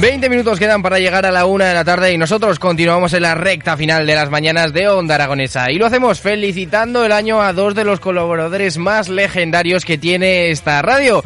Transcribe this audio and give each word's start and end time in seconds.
20 0.00 0.30
minutos 0.30 0.58
quedan 0.58 0.82
para 0.82 0.98
llegar 0.98 1.26
a 1.26 1.30
la 1.30 1.44
una 1.44 1.66
de 1.66 1.74
la 1.74 1.84
tarde 1.84 2.12
y 2.12 2.18
nosotros 2.18 2.58
continuamos 2.58 3.12
en 3.12 3.22
la 3.22 3.34
recta 3.34 3.76
final 3.76 4.06
de 4.06 4.14
las 4.14 4.30
mañanas 4.30 4.72
de 4.72 4.88
Onda 4.88 5.16
Aragonesa. 5.16 5.70
Y 5.70 5.76
lo 5.76 5.86
hacemos 5.86 6.20
felicitando 6.20 7.04
el 7.04 7.12
año 7.12 7.42
a 7.42 7.52
dos 7.52 7.74
de 7.74 7.84
los 7.84 8.00
colaboradores 8.00 8.78
más 8.78 9.08
legendarios 9.08 9.84
que 9.84 9.98
tiene 9.98 10.50
esta 10.50 10.80
radio. 10.82 11.22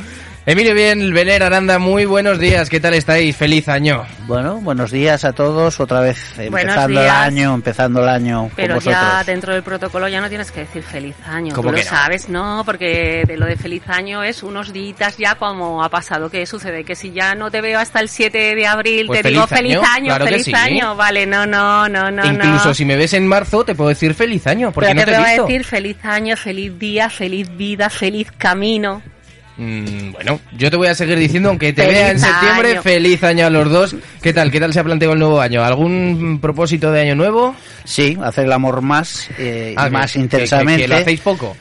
Emilio 0.49 0.75
Bien, 0.75 1.13
Beler 1.13 1.43
Aranda, 1.43 1.81
muy 1.81 2.05
buenos 2.05 2.39
días, 2.39 2.71
¿qué 2.71 2.79
tal 2.79 2.95
estáis? 2.95 3.35
Feliz 3.35 3.69
año. 3.69 4.07
Bueno, 4.29 4.61
buenos 4.61 4.93
días 4.93 5.25
a 5.25 5.33
todos, 5.33 5.81
otra 5.81 5.99
vez 5.99 6.39
empezando 6.39 7.01
el 7.01 7.09
año, 7.09 7.53
empezando 7.53 8.01
el 8.05 8.09
año 8.09 8.49
Pero 8.55 8.79
ya 8.79 9.25
dentro 9.25 9.53
del 9.53 9.65
protocolo 9.65 10.07
ya 10.07 10.21
no 10.21 10.29
tienes 10.29 10.53
que 10.53 10.61
decir 10.61 10.85
feliz 10.85 11.17
año, 11.27 11.53
tú 11.53 11.65
lo 11.65 11.77
sabes, 11.79 12.29
¿no? 12.29 12.63
Porque 12.65 13.25
de 13.27 13.37
lo 13.37 13.45
de 13.45 13.57
feliz 13.57 13.83
año 13.89 14.23
es 14.23 14.45
unos 14.45 14.73
días 14.73 15.17
ya 15.17 15.35
como 15.35 15.83
ha 15.83 15.89
pasado, 15.89 16.31
¿qué 16.31 16.47
sucede? 16.47 16.85
Que 16.85 16.95
si 16.95 17.11
ya 17.11 17.35
no 17.35 17.51
te 17.51 17.61
veo 17.61 17.81
hasta 17.81 17.99
el 17.99 18.09
7 18.09 18.55
de 18.55 18.67
abril, 18.69 19.09
pues 19.09 19.23
te 19.23 19.31
digo 19.31 19.49
feliz 19.49 19.79
año, 19.79 20.15
feliz 20.15 20.55
año, 20.55 20.95
vale, 20.95 21.27
no, 21.27 21.45
no, 21.45 21.89
no, 21.89 22.09
no. 22.13 22.25
Incluso 22.25 22.73
si 22.73 22.85
me 22.85 22.95
ves 22.95 23.15
en 23.15 23.27
marzo 23.27 23.65
te 23.65 23.75
puedo 23.75 23.89
decir 23.89 24.15
feliz 24.15 24.47
año, 24.47 24.71
porque 24.71 24.91
Pero 24.91 25.01
no 25.01 25.05
te, 25.07 25.11
te 25.11 25.17
he 25.17 25.21
voy 25.21 25.29
a 25.29 25.43
decir 25.43 25.65
feliz 25.65 25.97
año, 26.05 26.37
feliz 26.37 26.79
día, 26.79 27.11
feliz 27.11 27.49
vida, 27.57 27.91
feliz 27.91 28.31
camino. 28.39 29.03
Mm, 29.59 30.13
bueno, 30.13 30.41
yo 30.57 30.71
te 30.71 30.77
voy 30.77 30.89
a 30.89 30.95
seguir 30.95 31.19
diciendo, 31.19 31.49
aunque 31.49 31.73
te 31.73 31.83
Feliz 31.83 31.95
vea 31.97 32.11
en 32.11 32.21
septiembre, 32.21 32.71
año. 32.73 32.83
feliz 32.83 33.25
año 33.25 33.47
a 33.47 33.51
los 33.51 33.71
dos. 33.71 33.97
¿Qué 34.21 34.33
tal? 34.33 34.51
¿Qué 34.51 34.61
tal 34.61 34.73
se 34.73 34.81
ha 34.81 34.85
planteado 34.85 35.15
el 35.15 35.19
nuevo 35.21 35.41
año? 35.41 35.65
¿Algún 35.65 36.39
propósito 36.43 36.93
de 36.93 37.01
año 37.01 37.15
nuevo? 37.15 37.55
Sí, 37.85 38.19
hacer 38.23 38.45
el 38.47 38.53
amor 38.53 38.83
más 38.83 39.29
eh, 39.39 39.75
Ah, 39.77 39.89
y 39.89 39.91
más 39.91 40.13
que- 40.13 40.19
que- 40.19 40.23
intensamente. 40.25 40.83
Que, 40.83 40.89
lo 40.89 40.97
hacéis 40.97 41.21
poco. 41.21 41.57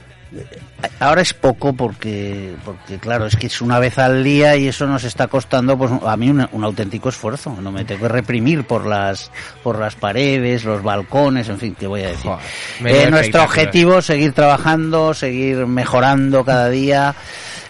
Ahora 1.00 1.22
es 1.22 1.34
poco 1.34 1.74
porque, 1.74 2.54
porque 2.66 2.98
claro, 3.00 3.26
es 3.26 3.36
que 3.38 3.48
es 3.48 3.62
una 3.62 3.80
vez 3.80 3.98
al 3.98 4.24
día 4.24 4.56
y 4.58 4.68
eso 4.68 4.86
nos 4.86 5.04
está 5.06 5.28
costando 5.28 5.78
pues 5.78 5.90
a 6.06 6.18
mí 6.18 6.30
un, 6.30 6.46
un 6.52 6.64
auténtico 6.64 7.08
esfuerzo. 7.10 7.58
No 7.62 7.72
me 7.72 7.86
tengo 7.86 8.02
que 8.02 8.08
reprimir 8.10 8.66
por 8.66 8.86
las 8.86 9.32
por 9.64 9.80
las 9.80 9.96
paredes, 9.96 10.64
los 10.66 10.84
balcones, 10.84 11.48
en 11.50 11.58
fin, 11.58 11.76
¿qué 11.80 11.88
voy 11.88 12.02
a 12.04 12.08
decir? 12.10 12.30
Joder, 12.30 13.06
Eh, 13.08 13.10
nuestro 13.10 13.44
objetivo 13.44 14.00
es 14.00 14.06
seguir 14.06 14.34
trabajando, 14.34 15.14
seguir 15.14 15.66
mejorando 15.66 16.44
cada 16.44 16.70
día 16.70 17.16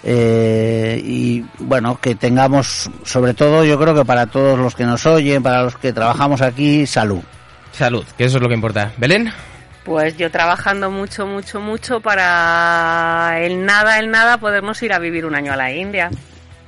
eh, 0.07 1.01
y 1.03 1.43
bueno, 1.57 1.99
que 1.99 2.13
tengamos, 2.13 2.91
sobre 3.03 3.33
todo 3.33 3.65
yo 3.65 3.79
creo 3.79 3.95
que 3.95 4.05
para 4.05 4.27
todos 4.27 4.59
los 4.59 4.75
que 4.75 4.85
nos 4.85 5.03
oyen, 5.07 5.41
para 5.41 5.63
los 5.63 5.77
que 5.77 5.91
trabajamos 5.91 6.41
aquí, 6.41 6.85
salud. 6.85 7.21
Salud, 7.71 8.05
que 8.15 8.25
eso 8.25 8.37
es 8.37 8.43
lo 8.43 8.47
que 8.47 8.53
importa. 8.53 8.91
¿Belén? 8.97 9.33
Pues 9.83 10.15
yo 10.15 10.29
trabajando 10.29 10.91
mucho, 10.91 11.25
mucho, 11.25 11.59
mucho 11.59 12.01
para 12.01 13.39
el 13.39 13.65
nada, 13.65 13.99
el 13.99 14.11
nada, 14.11 14.37
podemos 14.37 14.81
ir 14.83 14.93
a 14.93 14.99
vivir 14.99 15.25
un 15.25 15.35
año 15.35 15.53
a 15.53 15.55
la 15.55 15.71
India. 15.71 16.11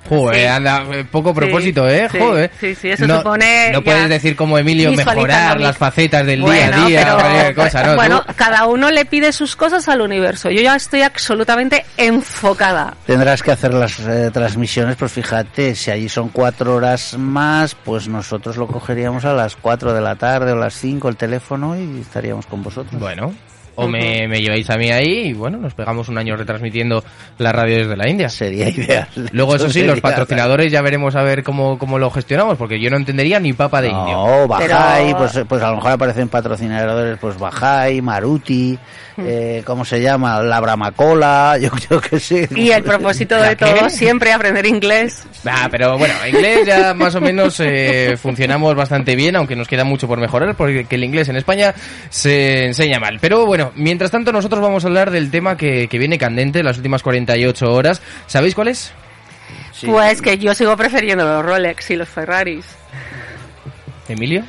Joder, 0.09 0.41
Sí. 0.41 0.45
anda, 0.45 0.83
eh, 0.93 1.05
poco 1.09 1.33
propósito, 1.33 1.87
Sí, 1.89 1.95
¿eh? 1.95 2.07
sí, 2.11 2.17
Joder. 2.19 2.51
sí, 2.59 2.75
sí, 2.75 2.89
eso 2.89 3.07
no, 3.07 3.17
supone 3.17 3.71
No 3.71 3.79
ya 3.79 3.83
puedes 3.85 4.09
decir 4.09 4.35
como 4.35 4.57
Emilio 4.57 4.91
mejorar 4.91 5.57
mi- 5.57 5.63
las 5.63 5.77
facetas 5.77 6.25
del 6.25 6.41
Bueno, 6.41 6.55
día 6.77 6.83
a 6.83 6.87
día, 6.87 7.03
pero- 7.03 7.17
cualquier 7.19 7.55
cosa, 7.55 7.83
¿no? 7.83 7.95
bueno, 7.95 8.21
Tú- 8.25 8.33
cada 8.35 8.65
uno 8.67 8.91
le 8.91 9.05
pide 9.05 9.31
sus 9.31 9.55
cosas 9.55 9.87
al 9.89 10.01
universo. 10.01 10.49
Yo 10.49 10.61
ya 10.61 10.75
estoy 10.75 11.01
absolutamente 11.01 11.85
enfocada. 11.97 12.93
Tendrás 13.05 13.41
que 13.43 13.51
hacer 13.51 13.73
las 13.73 13.99
eh, 13.99 14.29
transmisiones, 14.33 14.95
pues 14.95 15.11
fíjate, 15.11 15.75
si 15.75 15.91
allí 15.91 16.09
son 16.09 16.29
cuatro 16.29 16.75
horas 16.75 17.15
más, 17.17 17.75
pues 17.75 18.07
nosotros 18.07 18.57
lo 18.57 18.67
cogeríamos 18.67 19.25
a 19.25 19.33
las 19.33 19.55
cuatro 19.55 19.93
de 19.93 20.01
la 20.01 20.15
tarde 20.15 20.51
o 20.51 20.55
las 20.55 20.73
cinco 20.73 21.09
el 21.09 21.15
teléfono 21.17 21.75
y 21.77 22.01
estaríamos 22.01 22.45
con 22.45 22.63
vosotros. 22.63 22.99
Bueno, 22.99 23.33
o 23.77 23.87
me, 23.87 24.27
me 24.27 24.41
lleváis 24.41 24.69
a 24.69 24.75
mí 24.77 24.89
ahí 24.91 25.27
y 25.29 25.33
bueno, 25.33 25.57
nos 25.57 25.73
pegamos 25.73 26.09
un 26.09 26.17
año 26.17 26.35
retransmitiendo 26.35 27.03
la 27.37 27.51
radio 27.51 27.77
desde 27.77 27.95
la 27.95 28.09
India. 28.09 28.27
Sería 28.29 28.69
ideal. 28.69 29.07
Luego, 29.31 29.55
eso 29.55 29.69
sí, 29.69 29.83
los 29.83 30.01
patrocinadores 30.01 30.71
ya 30.71 30.81
veremos 30.81 31.15
a 31.15 31.21
ver 31.23 31.43
cómo, 31.43 31.77
cómo 31.77 31.97
lo 31.99 32.09
gestionamos, 32.11 32.57
porque 32.57 32.79
yo 32.81 32.89
no 32.89 32.97
entendería 32.97 33.39
ni 33.39 33.53
papa 33.53 33.81
de 33.81 33.89
indio. 33.89 34.13
No, 34.13 34.47
Bajai, 34.47 35.05
Pero- 35.05 35.17
pues, 35.17 35.39
pues 35.47 35.61
a 35.63 35.69
lo 35.69 35.75
mejor 35.77 35.91
aparecen 35.91 36.27
patrocinadores, 36.29 37.17
pues 37.19 37.37
Bajai, 37.37 38.01
Maruti, 38.01 38.77
eh, 39.19 39.61
¿cómo 39.65 39.85
se 39.85 40.01
llama? 40.01 40.41
La 40.41 40.59
Bramacola, 40.59 41.57
yo 41.61 41.69
creo 41.69 42.01
que 42.01 42.19
sí. 42.19 42.41
Y 42.55 42.71
el 42.71 42.83
propósito 42.83 43.35
de 43.35 43.41
¿La 43.41 43.55
qué? 43.55 43.65
todo 43.65 43.89
siempre 43.89 44.31
aprender 44.33 44.65
inglés. 44.65 45.23
Ah, 45.45 45.67
pero 45.69 45.97
bueno, 45.97 46.13
inglés 46.27 46.65
ya 46.65 46.93
más 46.93 47.13
o 47.15 47.21
menos 47.21 47.59
eh, 47.59 48.17
funcionamos 48.19 48.75
bastante 48.75 49.15
bien, 49.15 49.35
aunque 49.35 49.55
nos 49.55 49.67
queda 49.67 49.83
mucho 49.83 50.07
por 50.07 50.19
mejorar, 50.19 50.55
porque 50.55 50.85
que 50.85 50.95
el 50.95 51.03
inglés 51.03 51.29
en 51.29 51.35
España 51.37 51.73
se 52.09 52.65
enseña 52.65 52.99
mal. 52.99 53.17
Pero 53.21 53.45
bueno, 53.45 53.66
mientras 53.75 54.11
tanto 54.11 54.31
nosotros 54.31 54.61
vamos 54.61 54.83
a 54.83 54.87
hablar 54.87 55.11
del 55.11 55.31
tema 55.31 55.57
que, 55.57 55.87
que 55.87 55.97
viene 55.97 56.17
candente 56.17 56.63
las 56.63 56.77
últimas 56.77 57.03
48 57.03 57.71
horas. 57.71 58.01
¿Sabéis 58.25 58.55
cuál 58.55 58.69
es? 58.69 58.91
Sí. 59.71 59.87
Pues 59.87 60.21
que 60.21 60.37
yo 60.37 60.53
sigo 60.53 60.75
prefiriendo 60.75 61.23
los 61.23 61.45
Rolex 61.45 61.91
y 61.91 61.95
los 61.95 62.09
Ferraris. 62.09 62.65
Emilio. 64.07 64.43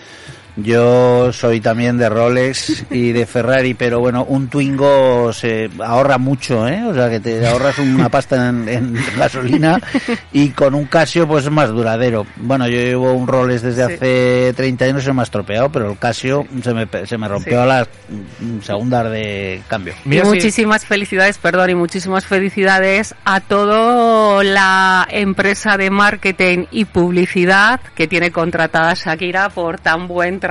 Yo 0.61 1.33
soy 1.33 1.61
también 1.61 1.99
de 1.99 2.09
Rolex 2.09 2.85
y 2.91 3.13
de 3.13 3.27
Ferrari, 3.27 3.75
pero 3.75 4.01
bueno, 4.01 4.25
un 4.25 4.49
Twingo 4.49 5.33
se 5.33 5.71
ahorra 5.85 6.19
mucho, 6.19 6.67
¿eh? 6.67 6.83
O 6.85 6.93
sea, 6.93 7.09
que 7.09 7.21
te 7.21 7.47
ahorras 7.47 7.79
una 7.79 8.09
pasta 8.09 8.49
en, 8.49 8.69
en 8.69 8.97
gasolina 9.17 9.81
y 10.33 10.49
con 10.51 10.75
un 10.75 10.87
Casio 10.87 11.29
pues 11.29 11.45
es 11.45 11.51
más 11.53 11.69
duradero. 11.71 12.27
Bueno, 12.37 12.67
yo 12.67 12.77
llevo 12.77 13.13
un 13.13 13.29
Rolex 13.29 13.63
desde 13.63 13.87
Sí. 13.87 13.93
hace 13.95 14.53
30 14.57 14.85
años, 14.87 15.05
se 15.05 15.13
me 15.13 15.21
ha 15.21 15.25
estropeado, 15.25 15.71
pero 15.71 15.93
el 15.93 15.99
Casio 15.99 16.45
se 16.63 16.75
me, 16.75 16.89
se 17.07 17.17
me 17.19 17.29
rompió 17.29 17.53
Sí. 17.53 17.59
a 17.63 17.67
las 17.67 17.89
segundas 18.63 19.11
de 19.13 19.63
cambio. 19.69 19.95
Mira 20.05 20.23
y 20.23 20.25
si- 20.25 20.35
muchísimas 20.35 20.85
felicidades, 20.85 21.39
perdón, 21.39 21.71
y 21.71 21.75
muchísimas 21.77 22.27
felicidades 22.27 23.15
a 23.25 23.41
toda 23.41 24.43
la 24.43 25.07
empresa 25.11 25.77
de 25.77 25.91
marketing 25.91 26.65
y 26.73 26.85
publicidad 26.87 27.81
que 27.95 28.09
tiene 28.09 28.33
contratada 28.33 28.95
Shakira 28.95 29.51
por 29.51 29.79
tan 29.79 30.09
buen 30.09 30.41
trabajo, 30.41 30.48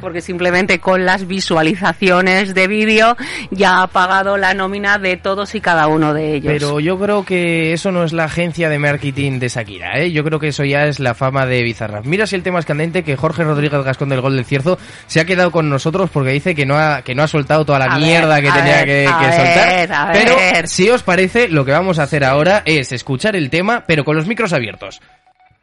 porque 0.00 0.22
simplemente 0.22 0.80
con 0.80 1.04
las 1.04 1.26
visualizaciones 1.26 2.54
de 2.54 2.66
vídeo 2.66 3.16
ya 3.50 3.82
ha 3.82 3.86
pagado 3.88 4.38
la 4.38 4.54
nómina 4.54 4.98
de 4.98 5.16
todos 5.16 5.54
y 5.54 5.60
cada 5.60 5.86
uno 5.86 6.14
de 6.14 6.34
ellos. 6.34 6.52
Pero 6.52 6.80
yo 6.80 6.98
creo 6.98 7.24
que 7.24 7.72
eso 7.74 7.92
no 7.92 8.04
es 8.04 8.12
la 8.12 8.24
agencia 8.24 8.70
de 8.70 8.78
marketing 8.78 9.38
de 9.38 9.48
Shakira, 9.48 9.98
¿eh? 10.00 10.12
Yo 10.12 10.24
creo 10.24 10.38
que 10.38 10.48
eso 10.48 10.64
ya 10.64 10.86
es 10.86 10.98
la 10.98 11.14
fama 11.14 11.44
de 11.44 11.62
Bizarrap. 11.62 12.06
Mira 12.06 12.26
si 12.26 12.36
el 12.36 12.42
tema 12.42 12.58
es 12.58 12.64
candente 12.64 13.02
que 13.02 13.16
Jorge 13.16 13.44
Rodríguez 13.44 13.84
Gascón 13.84 14.08
del 14.08 14.22
Gol 14.22 14.36
del 14.36 14.46
Cierzo 14.46 14.78
se 15.06 15.20
ha 15.20 15.26
quedado 15.26 15.50
con 15.50 15.68
nosotros 15.68 16.08
porque 16.10 16.30
dice 16.30 16.54
que 16.54 16.64
no 16.64 16.78
ha, 16.78 17.02
que 17.02 17.14
no 17.14 17.22
ha 17.22 17.28
soltado 17.28 17.64
toda 17.66 17.80
la 17.80 17.86
A 17.86 17.98
ver, 17.98 18.06
mierda 18.06 18.40
que 18.40 18.50
tenía 18.50 18.76
ver, 18.76 18.86
que, 18.86 19.06
a 19.06 19.18
que 19.18 19.26
ver, 19.26 19.88
soltar. 19.88 20.12
Pero 20.12 20.68
si 20.68 20.88
os 20.88 21.02
parece, 21.02 21.48
lo 21.48 21.64
que 21.64 21.72
vamos 21.72 21.98
a 21.98 22.04
hacer 22.04 22.24
ahora 22.24 22.62
es 22.64 22.92
escuchar 22.92 23.36
el 23.36 23.50
tema, 23.50 23.84
pero 23.86 24.04
con 24.04 24.16
los 24.16 24.26
micros 24.26 24.52
abiertos. 24.52 25.02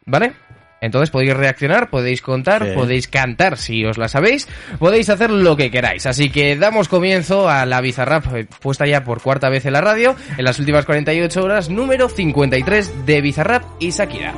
¿Vale? 0.06 0.34
Entonces 0.82 1.12
podéis 1.12 1.36
reaccionar, 1.36 1.90
podéis 1.90 2.22
contar, 2.22 2.66
Sí. 2.66 2.72
podéis 2.74 3.08
cantar 3.08 3.58
si 3.58 3.86
os 3.86 3.98
la 3.98 4.08
sabéis, 4.08 4.48
podéis 4.80 5.10
hacer 5.10 5.30
lo 5.30 5.56
que 5.56 5.72
queráis. 5.72 6.06
Así 6.08 6.30
que 6.32 6.56
damos 6.58 6.90
comienzo 6.90 7.48
a 7.50 7.66
la 7.66 7.80
Bizarrap 7.82 8.36
eh, 8.36 8.48
puesta 8.60 8.86
ya 8.88 9.04
por 9.04 9.22
cuarta 9.22 9.50
vez 9.50 9.66
en 9.66 9.74
la 9.74 9.82
radio, 9.82 10.16
en 10.38 10.44
las 10.44 10.60
últimas 10.60 10.86
48 10.86 11.44
horas, 11.44 11.70
número 11.70 12.10
53 12.10 13.06
de 13.06 13.22
Bizarrap 13.22 13.64
y 13.80 13.92
Shakira. 13.92 14.34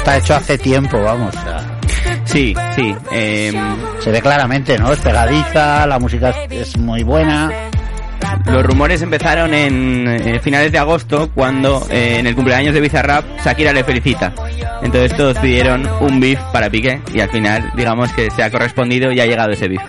Está 0.00 0.16
hecho 0.16 0.34
hace 0.34 0.58
tiempo, 0.58 1.00
vamos. 1.02 1.34
o 1.36 1.40
sea, 1.42 1.78
Sí, 2.24 2.54
sí. 2.74 2.94
eh, 3.12 3.52
se 4.00 4.10
ve 4.10 4.20
claramente, 4.22 4.78
¿no? 4.78 4.92
Es 4.92 4.98
pegadiza, 5.00 5.86
la 5.86 5.98
música 5.98 6.34
es 6.48 6.76
muy 6.78 7.02
buena. 7.02 7.50
los 8.46 8.62
rumores 8.64 9.02
empezaron 9.02 9.52
en 9.52 10.06
eh, 10.08 10.40
finales 10.40 10.72
de 10.72 10.78
agosto 10.78 11.30
cuando 11.34 11.86
eh, 11.90 12.16
en 12.18 12.26
el 12.26 12.34
cumpleaños 12.34 12.72
de 12.74 12.80
Bizarrap 12.80 13.24
Shakira 13.44 13.72
le 13.72 13.84
felicita. 13.84 14.32
Entonces 14.82 15.14
todos 15.16 15.36
pidieron 15.38 15.86
un 16.00 16.18
beef 16.20 16.40
para 16.52 16.70
Piqué 16.70 17.02
y 17.12 17.20
al 17.20 17.30
final 17.30 17.70
digamos 17.76 18.10
que 18.12 18.30
se 18.30 18.42
ha 18.42 18.50
correspondido 18.50 19.12
y 19.12 19.20
ha 19.20 19.26
llegado 19.26 19.50
ese 19.52 19.68
beef. 19.68 19.82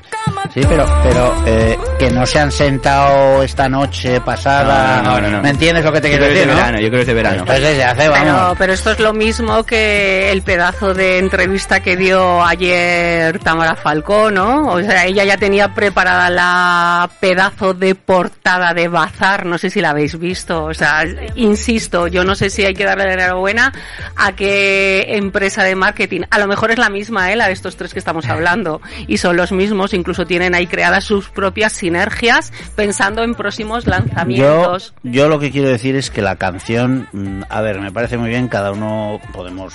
Sí, 0.53 0.61
pero, 0.67 0.85
pero 1.03 1.33
eh, 1.45 1.77
que 2.01 2.09
no 2.09 2.25
se 2.25 2.39
han 2.39 2.51
sentado 2.51 3.43
esta 3.43 3.69
noche 3.69 4.19
pasada. 4.21 5.03
No, 5.03 5.21
no, 5.21 5.21
no, 5.21 5.29
no. 5.37 5.43
¿Me 5.43 5.49
entiendes 5.51 5.85
lo 5.85 5.91
que 5.91 6.01
te 6.01 6.09
Yo 6.09 6.17
quiero 6.17 6.33
decir? 6.33 6.47
de 6.47 6.51
no? 6.51 6.57
verano, 6.57 6.79
yo 6.79 6.87
creo 6.87 6.91
que 6.97 7.01
es 7.01 7.07
de 7.07 7.13
verano. 7.13 7.37
Esto 7.41 7.53
es 7.53 7.61
desde 7.61 7.83
hace, 7.83 8.09
Pero, 8.09 8.11
vamos. 8.33 8.57
pero 8.57 8.73
esto 8.73 8.91
es 8.91 8.99
lo 8.99 9.13
mismo 9.13 9.63
que 9.63 10.31
el 10.31 10.41
pedazo 10.41 10.95
de 10.95 11.19
entrevista 11.19 11.81
que 11.81 11.95
dio 11.97 12.43
ayer 12.43 13.37
Tamara 13.37 13.75
Falcó, 13.75 14.31
¿no? 14.31 14.69
O 14.69 14.81
sea, 14.81 15.05
ella 15.05 15.25
ya 15.25 15.37
tenía 15.37 15.75
preparada 15.75 16.31
la 16.31 17.07
pedazo 17.19 17.75
de 17.75 17.93
portada 17.93 18.73
de 18.73 18.87
Bazar, 18.87 19.45
no 19.45 19.59
sé 19.59 19.69
si 19.69 19.79
la 19.79 19.91
habéis 19.91 20.17
visto. 20.17 20.63
O 20.63 20.73
sea, 20.73 21.03
insisto, 21.35 22.07
yo 22.07 22.23
no 22.23 22.33
sé 22.33 22.49
si 22.49 22.65
hay 22.65 22.73
que 22.73 22.83
darle 22.83 23.05
la 23.05 23.13
enhorabuena 23.13 23.73
a 24.15 24.31
qué 24.35 25.05
empresa 25.17 25.61
de 25.63 25.75
marketing. 25.75 26.21
A 26.31 26.39
lo 26.39 26.47
mejor 26.47 26.71
es 26.71 26.79
la 26.79 26.89
misma, 26.89 27.31
¿eh? 27.31 27.35
La 27.35 27.45
de 27.45 27.53
estos 27.53 27.75
tres 27.77 27.93
que 27.93 27.99
estamos 27.99 28.27
hablando. 28.27 28.81
Y 29.05 29.17
son 29.17 29.37
los 29.37 29.51
mismos, 29.51 29.93
incluso 29.93 30.25
tienen 30.25 30.55
ahí 30.55 30.65
creadas 30.65 31.03
sus 31.03 31.29
propias 31.29 31.73
sinergias 31.91 32.53
pensando 32.75 33.21
en 33.23 33.35
próximos 33.35 33.83
Yo, 33.83 33.91
lanzamientos. 33.91 34.93
yo 35.03 35.27
lo 35.27 35.39
que 35.39 35.51
quiero 35.51 35.67
decir 35.67 35.95
es 35.97 36.09
que 36.09 36.21
la 36.21 36.37
canción, 36.37 37.07
mm, 37.11 37.43
a 37.49 37.61
ver, 37.61 37.81
me 37.81 37.91
parece 37.91 38.17
muy 38.17 38.29
bien, 38.29 38.47
cada 38.47 38.71
uno 38.71 39.19
podemos 39.33 39.73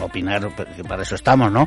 opinar, 0.00 0.50
para 0.86 1.02
eso 1.02 1.14
estamos, 1.14 1.50
¿no? 1.50 1.66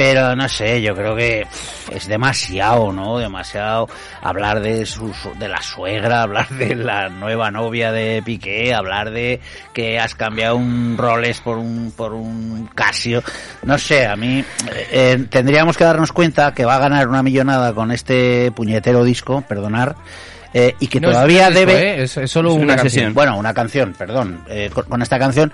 Pero 0.00 0.34
no 0.34 0.48
sé, 0.48 0.80
yo 0.80 0.94
creo 0.94 1.14
que 1.14 1.46
es 1.92 2.06
demasiado, 2.08 2.90
¿no? 2.90 3.18
Demasiado 3.18 3.86
hablar 4.22 4.60
de 4.60 4.86
su, 4.86 5.12
su- 5.12 5.34
de 5.38 5.46
la 5.46 5.60
suegra, 5.60 6.22
hablar 6.22 6.48
de 6.48 6.74
la 6.74 7.10
nueva 7.10 7.50
novia 7.50 7.92
de 7.92 8.22
Piqué, 8.24 8.72
hablar 8.72 9.10
de 9.10 9.40
que 9.74 9.98
has 10.00 10.14
cambiado 10.14 10.56
un 10.56 10.96
Rolex 10.96 11.42
por 11.42 11.58
un 11.58 11.92
por 11.94 12.14
un 12.14 12.66
Casio. 12.74 13.22
No 13.64 13.76
sé, 13.76 14.06
a 14.06 14.16
mí 14.16 14.42
eh, 14.90 15.26
tendríamos 15.28 15.76
que 15.76 15.84
darnos 15.84 16.12
cuenta 16.12 16.54
que 16.54 16.64
va 16.64 16.76
a 16.76 16.78
ganar 16.78 17.06
una 17.06 17.22
millonada 17.22 17.74
con 17.74 17.92
este 17.92 18.50
puñetero 18.52 19.04
disco, 19.04 19.42
perdonar. 19.46 19.96
eh, 20.54 20.76
y 20.80 20.86
que 20.86 20.98
No, 20.98 21.08
es 21.10 21.14
todavía 21.14 21.50
disco, 21.50 21.60
debe 21.66 21.78
¿eh? 22.00 22.02
Es, 22.04 22.16
es 22.16 22.30
solo 22.30 22.48
Es 22.48 22.54
una, 22.54 22.64
una 22.64 22.76
canción. 22.76 22.90
sesión. 22.90 23.12
bueno, 23.14 23.36
una 23.36 23.52
canción, 23.52 23.92
perdón, 23.98 24.44
eh, 24.48 24.70
con, 24.72 24.84
con 24.86 25.02
esta 25.02 25.18
canción, 25.18 25.52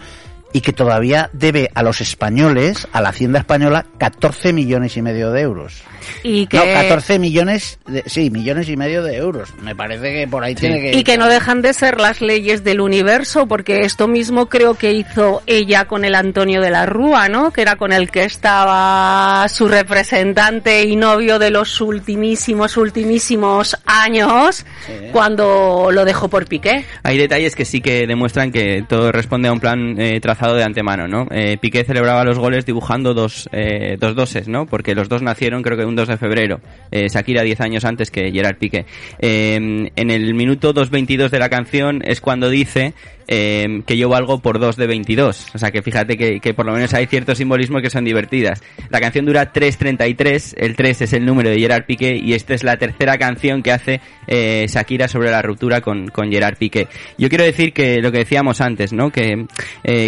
y 0.53 0.61
que 0.61 0.73
todavía 0.73 1.31
debe 1.33 1.71
a 1.75 1.83
los 1.83 2.01
españoles, 2.01 2.89
a 2.93 3.01
la 3.01 3.11
Hacienda 3.11 3.39
Española, 3.39 3.87
14 3.99 4.53
millones 4.53 4.97
y 4.97 5.03
medio 5.03 5.31
de 5.31 5.43
euros. 5.43 5.83
Y 6.23 6.47
que... 6.47 6.57
No, 6.57 6.65
14 6.65 7.19
millones, 7.19 7.79
de, 7.87 8.05
sí, 8.07 8.31
millones 8.31 8.69
y 8.69 8.77
medio 8.77 9.03
de 9.03 9.17
euros. 9.17 9.53
Me 9.61 9.75
parece 9.75 10.13
que 10.13 10.29
por 10.29 10.45
ahí 10.45 10.55
tiene 10.55 10.81
que... 10.81 10.97
Y 10.97 11.05
que 11.05 11.19
no 11.19 11.29
dejan 11.29 11.63
de 11.63 11.75
ser 11.75 12.01
las 12.01 12.21
leyes 12.21 12.65
del 12.65 12.81
universo, 12.81 13.47
porque 13.47 13.83
esto 13.83 14.09
mismo 14.09 14.47
creo 14.47 14.75
que 14.75 14.93
hizo 14.93 15.43
ella 15.47 15.87
con 15.87 16.05
el 16.05 16.15
Antonio 16.15 16.61
de 16.61 16.71
la 16.71 16.87
Rúa, 16.87 17.29
¿no? 17.29 17.53
Que 17.53 17.63
era 17.63 17.77
con 17.77 17.93
el 17.93 18.11
que 18.11 18.25
estaba 18.25 19.47
su 19.49 19.69
representante 19.69 20.85
y 20.85 20.97
novio 20.97 21.39
de 21.39 21.51
los 21.51 21.81
ultimísimos, 21.81 22.77
ultimísimos 22.77 23.77
años, 23.85 24.65
cuando 25.13 25.91
lo 25.93 26.05
dejó 26.05 26.29
por 26.29 26.47
Piqué. 26.47 26.85
Hay 27.03 27.19
detalles 27.19 27.57
que 27.57 27.65
sí 27.65 27.81
que 27.81 28.07
demuestran 28.07 28.53
que 28.53 28.85
todo 28.89 29.11
responde 29.11 29.49
a 29.49 29.53
un 29.53 29.61
plan 29.61 30.01
eh, 30.01 30.21
trazado 30.21 30.36
de 30.37 30.63
antemano, 30.63 31.09
¿no? 31.09 31.27
Eh, 31.31 31.57
Piqué 31.59 31.85
celebraba 31.85 32.25
los 32.25 32.39
goles 32.39 32.67
dibujando 32.67 33.15
dos, 33.15 33.49
eh, 33.53 33.97
dos 33.99 34.15
doses, 34.15 34.49
¿no? 34.49 34.67
Porque 34.67 34.95
los 34.95 35.09
dos 35.09 35.23
nacieron 35.23 35.63
creo 35.63 35.77
que 35.77 35.85
un 35.85 35.97
2 35.97 36.09
de 36.09 36.17
febrero. 36.17 36.61
Eh, 36.91 37.09
Shakira 37.09 37.43
10 37.43 37.61
años 37.61 37.85
antes 37.85 38.11
que 38.11 38.31
Gerard 38.31 38.57
Piqué. 38.57 38.87
Eh, 39.19 39.57
en 39.97 40.11
el 40.11 40.35
minuto 40.35 40.75
2.22 40.75 41.31
de 41.31 41.39
la 41.39 41.49
canción 41.49 42.03
es 42.05 42.21
cuando 42.21 42.51
dice 42.51 42.95
eh, 43.29 43.83
que 43.87 43.97
yo 43.97 44.09
valgo 44.09 44.39
por 44.39 44.61
2 44.61 44.77
de 44.77 44.87
22. 44.87 45.49
O 45.55 45.59
sea 45.59 45.71
que 45.73 45.83
fíjate 45.83 46.17
que, 46.17 46.55
por 46.55 46.67
lo 46.67 46.73
menos 46.73 46.95
hay 46.95 47.07
ciertos 47.07 47.39
simbolismos 47.39 47.83
que 47.83 47.91
son 47.91 48.05
divertidas. 48.05 48.63
La 48.91 49.01
canción 49.01 49.25
dura 49.25 49.53
3.33, 49.53 50.55
el 50.59 50.77
3 50.77 51.03
es 51.03 51.13
el 51.13 51.25
número 51.25 51.51
de 51.51 51.59
Gerard 51.59 51.85
Piqué 51.87 52.17
y 52.17 52.35
esta 52.35 52.55
es 52.55 52.63
la 52.63 52.77
tercera 52.77 53.19
canción 53.19 53.63
que 53.63 53.73
hace 53.73 54.01
eh, 54.29 54.67
Shakira 54.69 55.09
sobre 55.09 55.31
la 55.31 55.43
ruptura 55.43 55.81
con, 55.81 56.11
Gerard 56.31 56.57
Piqué. 56.57 56.89
Yo 57.19 57.29
quiero 57.29 57.45
decir 57.45 57.73
que 57.73 58.01
lo 58.01 58.13
que 58.13 58.19
decíamos 58.19 58.61
antes, 58.61 58.93
¿no? 58.93 59.11
Que 59.11 59.47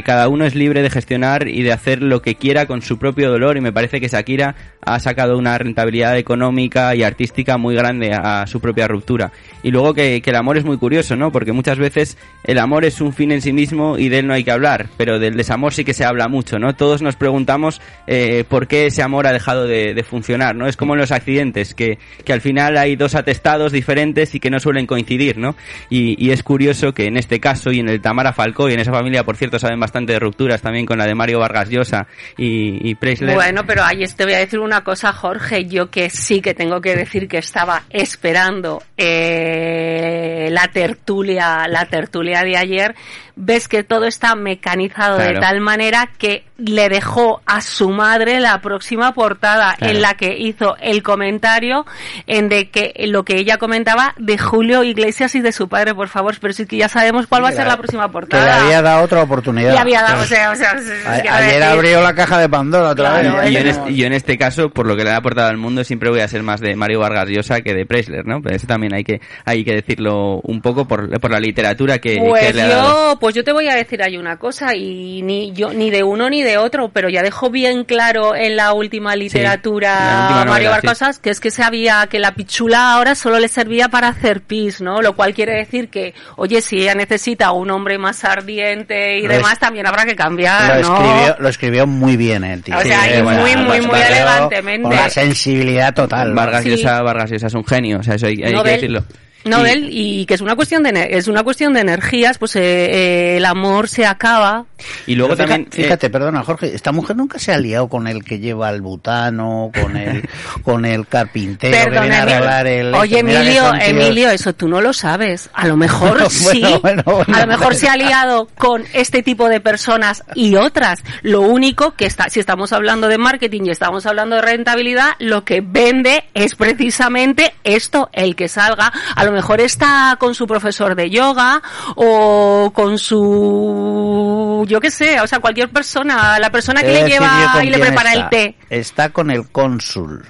cada 0.04 0.17
uno 0.26 0.44
es 0.44 0.54
libre 0.54 0.82
de 0.82 0.90
gestionar 0.90 1.46
y 1.46 1.62
de 1.62 1.72
hacer 1.72 2.02
lo 2.02 2.22
que 2.22 2.34
quiera 2.34 2.66
con 2.66 2.82
su 2.82 2.98
propio 2.98 3.30
dolor 3.30 3.56
y 3.56 3.60
me 3.60 3.72
parece 3.72 4.00
que 4.00 4.08
Shakira 4.08 4.56
ha 4.80 4.98
sacado 5.00 5.36
una 5.36 5.58
rentabilidad 5.58 6.16
económica 6.16 6.94
y 6.94 7.02
artística 7.02 7.58
muy 7.58 7.74
grande 7.74 8.12
a, 8.12 8.46
su 8.46 8.60
propia 8.60 8.88
ruptura. 8.88 9.32
Y 9.62 9.70
luego 9.70 9.94
que, 9.94 10.22
el 10.24 10.36
amor 10.36 10.58
es 10.58 10.64
muy 10.64 10.76
curioso, 10.76 11.16
¿no? 11.16 11.32
Porque 11.32 11.52
muchas 11.52 11.78
veces 11.78 12.18
el 12.44 12.58
amor 12.58 12.84
es 12.84 13.00
un 13.00 13.12
fin 13.12 13.32
en 13.32 13.40
sí 13.40 13.52
mismo 13.52 13.96
y 13.98 14.08
de 14.08 14.20
él 14.20 14.26
no 14.26 14.34
hay 14.34 14.44
que 14.44 14.50
hablar, 14.50 14.88
pero 14.96 15.18
del 15.18 15.36
desamor 15.36 15.72
sí 15.72 15.84
que 15.84 15.94
se 15.94 16.04
habla 16.04 16.28
mucho, 16.28 16.58
¿no? 16.58 16.74
Todos 16.74 17.02
nos 17.02 17.16
preguntamos 17.16 17.80
eh, 18.06 18.44
por 18.48 18.66
qué 18.66 18.86
ese 18.86 19.02
amor 19.02 19.26
ha 19.26 19.32
dejado 19.32 19.66
de, 19.66 19.94
de 19.94 20.02
funcionar, 20.02 20.54
¿no? 20.54 20.66
Es 20.66 20.76
como 20.76 20.94
en 20.94 21.00
los 21.00 21.12
accidentes, 21.12 21.74
que, 21.74 21.98
que 22.24 22.32
al 22.32 22.40
final 22.40 22.76
hay 22.76 22.96
dos 22.96 23.14
atestados 23.14 23.72
diferentes 23.72 24.34
y 24.34 24.40
que 24.40 24.50
no 24.50 24.60
suelen 24.60 24.86
coincidir, 24.86 25.38
¿no? 25.38 25.56
Y, 25.90 26.22
y 26.24 26.30
es 26.30 26.42
curioso 26.42 26.92
que 26.92 27.06
en 27.06 27.16
este 27.16 27.40
caso 27.40 27.72
y 27.72 27.80
en 27.80 27.88
el 27.88 28.00
Tamara 28.00 28.32
Falcó 28.32 28.68
y 28.68 28.74
en 28.74 28.80
esa 28.80 28.92
familia, 28.92 29.24
por 29.24 29.36
cierto, 29.36 29.58
saben 29.58 29.80
bastante 29.80 30.07
de 30.12 30.18
rupturas 30.18 30.60
también 30.60 30.86
con 30.86 30.98
la 30.98 31.06
de 31.06 31.14
Mario 31.14 31.38
Vargas 31.38 31.68
Llosa 31.68 32.06
y, 32.36 32.90
y 32.90 32.94
Preisler. 32.96 33.34
Bueno, 33.34 33.64
pero 33.66 33.84
ahí 33.84 34.04
te 34.06 34.24
voy 34.24 34.34
a 34.34 34.38
decir 34.38 34.58
una 34.58 34.82
cosa, 34.82 35.12
Jorge. 35.12 35.66
Yo 35.66 35.90
que 35.90 36.10
sí 36.10 36.40
que 36.40 36.54
tengo 36.54 36.80
que 36.80 36.96
decir 36.96 37.28
que 37.28 37.38
estaba 37.38 37.82
esperando 37.90 38.82
eh, 38.96 40.48
la 40.50 40.68
tertulia, 40.68 41.66
la 41.68 41.86
tertulia 41.86 42.42
de 42.42 42.56
ayer. 42.56 42.94
Ves 43.40 43.68
que 43.68 43.84
todo 43.84 44.04
está 44.06 44.34
mecanizado 44.34 45.16
de 45.18 45.34
tal 45.38 45.60
manera 45.60 46.08
que 46.18 46.44
le 46.58 46.88
dejó 46.88 47.40
a 47.46 47.60
su 47.60 47.90
madre 47.90 48.40
la 48.40 48.60
próxima 48.60 49.14
portada 49.14 49.74
Claro. 49.78 49.94
en 49.94 50.02
la 50.02 50.14
que 50.14 50.36
hizo 50.36 50.76
el 50.80 51.04
comentario 51.04 51.86
en 52.26 52.48
de 52.48 52.68
que 52.68 52.92
lo 53.06 53.24
que 53.24 53.36
ella 53.38 53.58
comentaba 53.58 54.12
de 54.18 54.38
Julio 54.38 54.82
Iglesias 54.82 55.36
y 55.36 55.40
de 55.40 55.52
su 55.52 55.68
padre, 55.68 55.94
por 55.94 56.08
favor, 56.08 56.34
pero 56.40 56.52
sí 56.52 56.66
que 56.66 56.76
ya 56.76 56.88
sabemos 56.88 57.28
cuál 57.28 57.44
va 57.44 57.50
a 57.50 57.52
ser 57.52 57.68
la 57.68 57.76
próxima 57.76 58.02
Que 58.02 58.08
le 58.08 58.12
portada. 58.12 58.60
había 58.64 58.82
dado 58.82 59.04
otra 59.04 59.22
oportunidad. 59.22 59.72
Y 59.72 59.76
había 59.76 60.02
dado, 60.02 60.22
o 60.22 60.26
sea, 60.26 60.50
o 60.50 60.56
sea, 60.56 60.70
A- 61.06 61.12
ayer 61.12 61.60
decir- 61.60 61.62
abrió 61.62 62.02
la 62.02 62.14
caja 62.14 62.38
de 62.38 62.48
Pandora 62.48 62.88
otra 62.90 63.20
Claro, 63.20 63.36
vez. 63.36 63.50
y, 63.50 63.52
yo 63.54 63.58
en 63.60 63.66
es- 63.68 63.76
este, 63.76 63.94
yo 63.94 64.06
en 64.06 64.12
este 64.14 64.36
caso, 64.36 64.70
por 64.70 64.86
lo 64.88 64.96
que 64.96 65.04
le 65.04 65.10
ha 65.12 65.16
aportado 65.16 65.48
al 65.48 65.58
mundo, 65.58 65.84
siempre 65.84 66.10
voy 66.10 66.20
a 66.20 66.26
ser 66.28 66.42
más 66.42 66.60
de 66.60 66.74
Mario 66.74 66.98
Vargas 66.98 67.28
Llosa 67.28 67.60
que 67.60 67.72
de 67.72 67.86
Preisler, 67.86 68.26
¿no? 68.26 68.42
Pero 68.42 68.56
eso 68.56 68.66
también 68.66 68.94
hay 68.94 69.04
que, 69.04 69.20
hay 69.44 69.64
que 69.64 69.74
decirlo 69.74 70.40
un 70.42 70.60
poco 70.60 70.88
por, 70.88 71.08
por 71.20 71.30
la 71.30 71.38
literatura 71.38 71.98
que, 71.98 72.14
que 72.16 72.20
Pues 72.20 72.52
le 72.56 72.62
ha 72.62 72.68
dado. 72.68 73.12
yo, 73.12 73.18
pues 73.20 73.27
yo 73.34 73.44
te 73.44 73.52
voy 73.52 73.68
a 73.68 73.74
decir 73.74 74.02
ahí 74.02 74.16
una 74.16 74.36
cosa 74.38 74.74
y 74.74 75.22
ni 75.22 75.52
yo 75.52 75.72
ni 75.72 75.90
de 75.90 76.02
uno 76.02 76.28
ni 76.30 76.42
de 76.42 76.58
otro, 76.58 76.90
pero 76.92 77.08
ya 77.08 77.22
dejó 77.22 77.50
bien 77.50 77.84
claro 77.84 78.34
en 78.34 78.56
la 78.56 78.72
última 78.72 79.14
literatura 79.16 79.98
en 79.98 80.04
la 80.06 80.22
última 80.22 80.44
Mario 80.44 80.68
novela, 80.68 80.70
Barcosas 80.70 81.18
que 81.18 81.30
es 81.30 81.40
que 81.40 81.50
sabía 81.50 82.06
que 82.10 82.18
la 82.18 82.32
pichula 82.34 82.92
ahora 82.94 83.14
solo 83.14 83.38
le 83.38 83.48
servía 83.48 83.88
para 83.88 84.08
hacer 84.08 84.40
pis, 84.42 84.80
¿no? 84.80 85.00
Lo 85.02 85.14
cual 85.14 85.34
quiere 85.34 85.54
decir 85.56 85.88
que, 85.88 86.14
oye, 86.36 86.60
si 86.60 86.78
ella 86.82 86.94
necesita 86.94 87.52
un 87.52 87.70
hombre 87.70 87.98
más 87.98 88.24
ardiente 88.24 89.18
y 89.18 89.22
Lo 89.22 89.32
es- 89.32 89.38
demás, 89.38 89.58
también 89.58 89.86
habrá 89.86 90.04
que 90.04 90.12
Lo 90.12 90.16
cambiar, 90.16 90.80
¿no? 90.80 90.94
escribió, 90.96 91.36
lo 91.38 91.48
escribió 91.48 91.86
muy 91.86 92.16
bien 92.16 92.44
el 92.44 92.62
tío. 92.62 92.76
O 92.76 92.80
sea, 92.82 93.06
y 93.18 93.22
muy, 93.22 93.34
bueno, 93.36 93.62
muy, 93.64 93.78
lo 93.80 93.86
muy 93.88 94.00
elegantemente. 94.00 94.82
Con 94.88 94.96
la 94.96 95.10
sensibilidad 95.10 95.94
total. 95.94 96.34
Vargas 96.34 96.62
Sí. 96.64 96.70
Llosa, 96.70 97.02
Vargas 97.02 97.30
Llosa 97.30 97.46
es 97.46 97.54
un 97.54 97.64
genio, 97.64 97.98
o 97.98 98.02
sea, 98.02 98.14
eso 98.14 98.26
hay, 98.26 98.42
hay 98.42 98.62
que 98.62 98.70
decirlo. 98.70 99.04
Nobel 99.44 99.88
y 99.90 100.26
que 100.26 100.34
es 100.34 100.40
una 100.40 100.56
cuestión 100.56 100.82
de 100.82 101.08
es 101.10 101.28
una 101.28 101.42
cuestión 101.42 101.72
de 101.72 101.80
energías, 101.80 102.38
pues 102.38 102.56
eh, 102.56 102.60
eh, 102.62 103.36
el 103.36 103.44
amor 103.44 103.88
se 103.88 104.06
acaba. 104.06 104.66
Y 105.06 105.14
luego 105.14 105.34
Pero 105.36 105.48
también... 105.48 105.68
eh, 105.72 105.82
Fíjate, 105.82 106.10
perdona, 106.10 106.42
Jorge, 106.42 106.74
esta 106.74 106.92
mujer 106.92 107.16
nunca 107.16 107.38
se 107.38 107.52
ha 107.52 107.58
liado 107.58 107.88
con 107.88 108.06
el 108.06 108.24
que 108.24 108.38
lleva 108.38 108.70
el 108.70 108.80
butano, 108.80 109.70
con 109.80 109.96
el, 109.96 110.28
con 110.62 110.84
el 110.84 111.06
carpintero 111.06 111.90
que 111.90 112.00
viene 112.00 112.16
a 112.16 112.22
arreglar 112.22 112.66
el... 112.66 112.94
Oye, 112.94 113.20
Emilio, 113.20 113.72
Emilio, 113.80 114.30
eso 114.30 114.54
tú 114.54 114.68
no 114.68 114.80
lo 114.80 114.92
sabes. 114.92 115.50
A 115.52 115.66
lo 115.66 115.76
mejor 115.76 116.08
Bueno, 116.18 116.30
sí. 116.30 116.62
bueno, 116.82 117.02
bueno, 117.04 117.34
a 117.34 117.40
lo 117.40 117.46
mejor 117.46 117.74
se 117.74 117.88
ha 117.88 117.96
liado 117.96 118.48
con 118.56 118.84
este 118.92 119.22
tipo 119.22 119.48
de 119.48 119.60
personas 119.60 120.24
y 120.34 120.56
otras. 120.56 121.02
Lo 121.22 121.40
único 121.42 121.94
que 121.94 122.06
está, 122.06 122.28
si 122.28 122.40
estamos 122.40 122.72
hablando 122.72 123.08
de 123.08 123.18
marketing 123.18 123.62
y 123.66 123.70
estamos 123.70 124.06
hablando 124.06 124.36
de 124.36 124.42
rentabilidad, 124.42 125.12
lo 125.18 125.44
que 125.44 125.60
vende 125.60 126.24
es 126.34 126.54
precisamente 126.54 127.54
esto, 127.64 128.10
el 128.12 128.36
que 128.36 128.48
salga. 128.48 128.92
A 129.14 129.24
lo 129.24 129.32
mejor 129.38 129.60
está 129.60 130.16
con 130.18 130.34
su 130.34 130.48
profesor 130.48 130.96
de 130.96 131.10
yoga 131.10 131.62
o 131.94 132.72
con 132.74 132.98
su, 132.98 134.64
yo 134.66 134.80
qué 134.80 134.90
sé, 134.90 135.20
o 135.20 135.28
sea, 135.28 135.38
cualquier 135.38 135.68
persona, 135.70 136.40
la 136.40 136.50
persona 136.50 136.82
que 136.82 136.92
le 136.92 137.08
lleva 137.08 137.62
y 137.62 137.70
le 137.70 137.78
prepara 137.78 138.14
está. 138.14 138.24
el 138.24 138.28
té. 138.30 138.56
Está 138.68 139.10
con 139.10 139.30
el 139.30 139.48
cónsul 139.50 140.26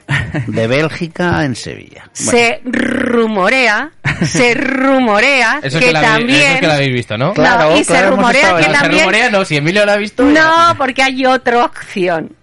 de 0.47 0.67
Bélgica 0.67 1.43
en 1.47 1.57
Sevilla. 1.57 2.05
se 2.13 2.61
rumorea, 2.65 3.93
se 4.27 4.53
rumorea 4.53 5.61
Eso 5.63 5.79
que 5.79 5.91
la, 5.91 6.03
también 6.03 6.41
eso 6.41 6.55
es 6.55 6.61
que 6.61 6.67
la 6.67 6.75
habéis 6.75 6.93
visto, 6.93 7.17
¿no? 7.17 7.33
Claro, 7.33 7.71
no, 7.71 7.77
y 7.79 7.85
se 7.85 7.93
claro, 7.93 8.09
hemos 8.09 8.19
rumorea 8.19 8.57
que 8.57 8.63
No, 8.63 8.75
se 8.75 8.79
también 8.79 9.01
rumorea, 9.01 9.31
no, 9.31 9.45
si 9.47 9.57
Emilio 9.57 9.87
lo 9.87 9.93
ha 9.93 9.97
visto... 9.97 10.23
no, 10.25 10.75
porque 10.77 11.03
hay 11.03 11.25
otra 11.25 11.65
opción 11.65 12.37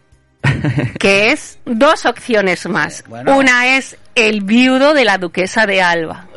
que 1.00 1.32
es 1.32 1.58
dos 1.66 2.06
opciones 2.06 2.66
más. 2.68 3.04
Bueno. 3.08 3.38
Una 3.38 3.78
es 3.78 3.98
el 4.16 4.42
viudo 4.42 4.94
de 4.94 5.04
la 5.04 5.18
duquesa 5.18 5.66
de 5.66 5.82
Alba. 5.82 6.28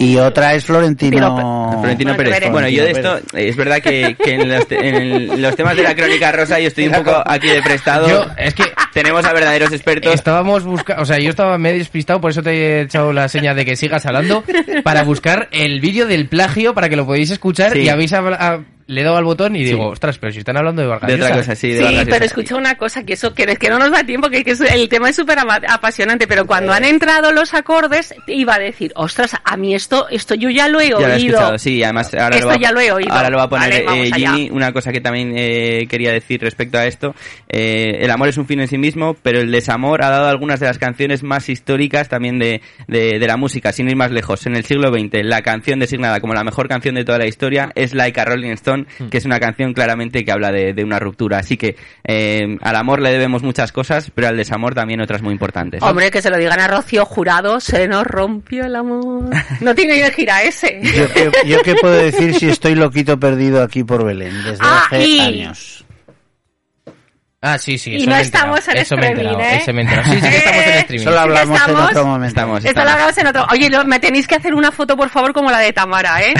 Y 0.00 0.16
otra 0.16 0.54
es 0.54 0.64
Florentino... 0.64 1.34
Pero- 1.36 1.78
Florentino 1.80 2.14
Bueno, 2.14 2.30
Pérez. 2.30 2.50
Bueno, 2.50 2.68
yo 2.68 2.84
de 2.84 2.90
esto, 2.90 3.20
es 3.32 3.56
verdad 3.56 3.78
que, 3.80 4.16
que 4.16 4.34
en, 4.34 4.48
los, 4.48 4.66
te- 4.66 4.88
en 4.88 4.94
el- 4.96 5.42
los 5.42 5.54
temas 5.54 5.76
de 5.76 5.82
la 5.84 5.94
crónica 5.94 6.32
rosa 6.32 6.58
yo 6.58 6.66
estoy 6.68 6.88
un 6.88 6.94
poco 6.94 7.22
aquí 7.24 7.48
de 7.48 7.62
prestado. 7.62 8.08
Yo, 8.08 8.26
es 8.36 8.54
que 8.54 8.64
tenemos 8.92 9.24
a 9.24 9.32
verdaderos 9.32 9.72
expertos. 9.72 10.12
Estábamos 10.12 10.64
buscando, 10.64 11.02
o 11.02 11.06
sea, 11.06 11.18
yo 11.18 11.30
estaba 11.30 11.56
medio 11.58 11.78
despistado, 11.78 12.20
por 12.20 12.32
eso 12.32 12.42
te 12.42 12.50
he 12.50 12.80
echado 12.82 13.12
la 13.12 13.28
señal 13.28 13.54
de 13.54 13.64
que 13.64 13.76
sigas 13.76 14.04
hablando, 14.06 14.42
para 14.82 15.04
buscar 15.04 15.48
el 15.52 15.80
vídeo 15.80 16.06
del 16.06 16.28
plagio 16.28 16.74
para 16.74 16.88
que 16.88 16.96
lo 16.96 17.06
podáis 17.06 17.30
escuchar 17.30 17.72
Sí. 17.72 17.80
y 17.82 17.88
habéis 17.88 18.12
habla- 18.12 18.36
a- 18.40 18.60
le 18.88 19.02
he 19.02 19.04
dado 19.04 19.18
al 19.18 19.24
botón 19.24 19.54
y 19.54 19.64
digo, 19.64 19.84
Sí. 19.84 19.88
ostras, 19.92 20.18
pero 20.18 20.32
si 20.32 20.38
están 20.40 20.56
hablando 20.56 20.80
de 20.82 20.88
Vargas 20.88 21.08
De 21.08 21.14
otra 21.16 21.28
Llosa". 21.28 21.38
cosa, 21.40 21.54
sí. 21.54 21.68
De 21.72 21.76
Sí, 21.78 21.84
Vargas 21.84 22.06
pero 22.10 22.24
escucha 22.24 22.56
una 22.56 22.74
cosa, 22.76 23.04
que 23.04 23.12
eso 23.12 23.34
que, 23.34 23.44
que 23.56 23.68
no 23.68 23.78
nos 23.78 23.90
da 23.92 24.02
tiempo, 24.02 24.30
que, 24.30 24.42
que 24.42 24.52
es- 24.52 24.60
el 24.62 24.88
tema 24.88 25.10
es 25.10 25.16
súper 25.16 25.38
apasionante, 25.68 26.26
pero 26.26 26.46
cuando 26.46 26.72
han 26.72 26.84
entrado 26.84 27.30
los 27.32 27.52
acordes, 27.54 28.14
iba 28.26 28.54
a 28.54 28.58
decir, 28.58 28.90
ostras, 28.96 29.36
a 29.44 29.56
mí 29.58 29.74
esto, 29.74 30.08
esto 30.08 30.34
yo 30.34 30.48
ya 30.50 30.68
lo 30.68 30.80
he 30.80 30.88
Ya 30.88 30.94
lo 30.94 31.00
he 31.00 31.12
oído. 31.16 31.16
escuchado, 31.36 31.58
sí, 31.58 31.82
además 31.84 32.14
ahora 32.14 32.36
Esto 32.36 32.48
lo 32.48 32.54
va, 32.54 32.60
ya 32.60 32.72
lo 32.72 32.80
he 32.80 32.90
oído. 32.92 33.12
Ahora 33.12 33.28
lo 33.30 33.36
va 33.36 33.42
a 33.44 33.48
poner 33.50 33.84
Vale, 33.84 34.08
eh. 34.08 34.10
Jimmy. 34.14 34.50
Una 34.50 34.72
cosa 34.72 34.90
que 34.90 35.00
también 35.02 35.34
eh, 35.36 35.86
quería 35.88 36.10
decir 36.12 36.40
respecto 36.40 36.78
a 36.78 36.86
esto, 36.86 37.14
eh, 37.48 37.98
el 38.00 38.10
amor 38.10 38.28
es 38.28 38.38
un 38.38 38.46
fin 38.46 38.60
en 38.60 38.68
sí 38.68 38.78
mismo, 38.78 39.14
pero 39.22 39.40
el 39.40 39.52
desamor 39.52 40.02
ha 40.02 40.08
dado 40.08 40.28
algunas 40.28 40.60
de 40.60 40.66
las 40.66 40.78
canciones 40.78 41.22
más 41.22 41.50
históricas 41.50 42.08
también 42.08 42.38
de, 42.38 42.62
de, 42.86 43.18
de 43.18 43.26
la 43.26 43.36
música, 43.36 43.70
sin 43.72 43.88
ir 43.90 43.96
más 43.96 44.10
lejos. 44.10 44.46
En 44.46 44.56
el 44.56 44.64
siglo 44.64 44.88
XX, 44.90 45.24
la 45.24 45.42
canción 45.42 45.78
designada 45.78 46.20
como 46.20 46.32
la 46.32 46.42
mejor 46.42 46.68
canción 46.68 46.94
de 46.94 47.04
toda 47.04 47.18
la 47.18 47.26
historia 47.26 47.70
es 47.74 47.92
Like 47.94 48.18
a 48.18 48.24
Rolling 48.24 48.52
Stone, 48.52 48.77
Hmm. 48.98 49.08
que 49.08 49.18
es 49.18 49.24
una 49.24 49.40
canción 49.40 49.72
claramente 49.72 50.24
que 50.24 50.32
habla 50.32 50.52
de, 50.52 50.72
de 50.74 50.84
una 50.84 50.98
ruptura. 50.98 51.38
Así 51.38 51.56
que 51.56 51.76
eh, 52.04 52.56
al 52.60 52.76
amor 52.76 53.00
le 53.00 53.10
debemos 53.10 53.42
muchas 53.42 53.72
cosas, 53.72 54.10
pero 54.14 54.28
al 54.28 54.36
desamor 54.36 54.74
también 54.74 55.00
otras 55.00 55.22
muy 55.22 55.32
importantes. 55.32 55.82
Hombre, 55.82 56.10
que 56.10 56.22
se 56.22 56.30
lo 56.30 56.36
digan 56.36 56.60
a 56.60 56.68
Rocío 56.68 57.04
Jurado, 57.04 57.60
se 57.60 57.88
nos 57.88 58.04
rompió 58.06 58.64
el 58.64 58.76
amor. 58.76 59.24
No 59.60 59.74
tiene 59.74 59.94
de 60.02 60.10
gira 60.12 60.42
ese. 60.42 60.80
Yo 60.82 61.12
qué, 61.12 61.30
yo 61.46 61.62
qué 61.62 61.74
puedo 61.74 61.94
decir 61.94 62.34
si 62.34 62.48
estoy 62.48 62.74
loquito 62.74 63.18
perdido 63.18 63.62
aquí 63.62 63.84
por 63.84 64.04
Belén 64.04 64.34
desde 64.44 64.58
Ah, 64.60 64.84
hace 64.86 65.04
y- 65.06 65.20
años. 65.20 65.84
Ah, 67.40 67.56
sí, 67.56 67.78
sí. 67.78 67.92
Y 67.92 67.96
eso 67.98 68.10
no 68.10 68.16
me 68.16 68.22
estamos 68.22 68.66
en 68.66 68.76
Eso 68.78 68.94
streaming, 68.96 69.38
¿eh? 69.38 69.56
eso 69.62 69.72
me. 69.72 69.86
Sí, 69.86 70.10
sí 70.10 70.20
que 70.20 70.36
estamos 70.38 70.64
en 70.66 70.72
streaming. 70.78 71.04
Solo 71.04 71.20
hablamos 71.20 71.48
en 71.48 71.54
estamos- 71.68 71.90
otro 71.90 72.04
momento. 72.04 72.26
Estamos, 72.26 72.56
Esto 72.64 72.66
lo 72.66 72.68
estamos. 72.70 72.92
hablamos 72.92 73.18
en 73.18 73.26
otro. 73.28 73.46
Oye, 73.52 73.70
lo- 73.70 73.84
me 73.84 74.00
tenéis 74.00 74.26
que 74.26 74.34
hacer 74.34 74.54
una 74.54 74.72
foto, 74.72 74.96
por 74.96 75.08
favor, 75.08 75.32
como 75.32 75.48
la 75.52 75.60
de 75.60 75.72
Tamara, 75.72 76.20
¿eh? 76.20 76.34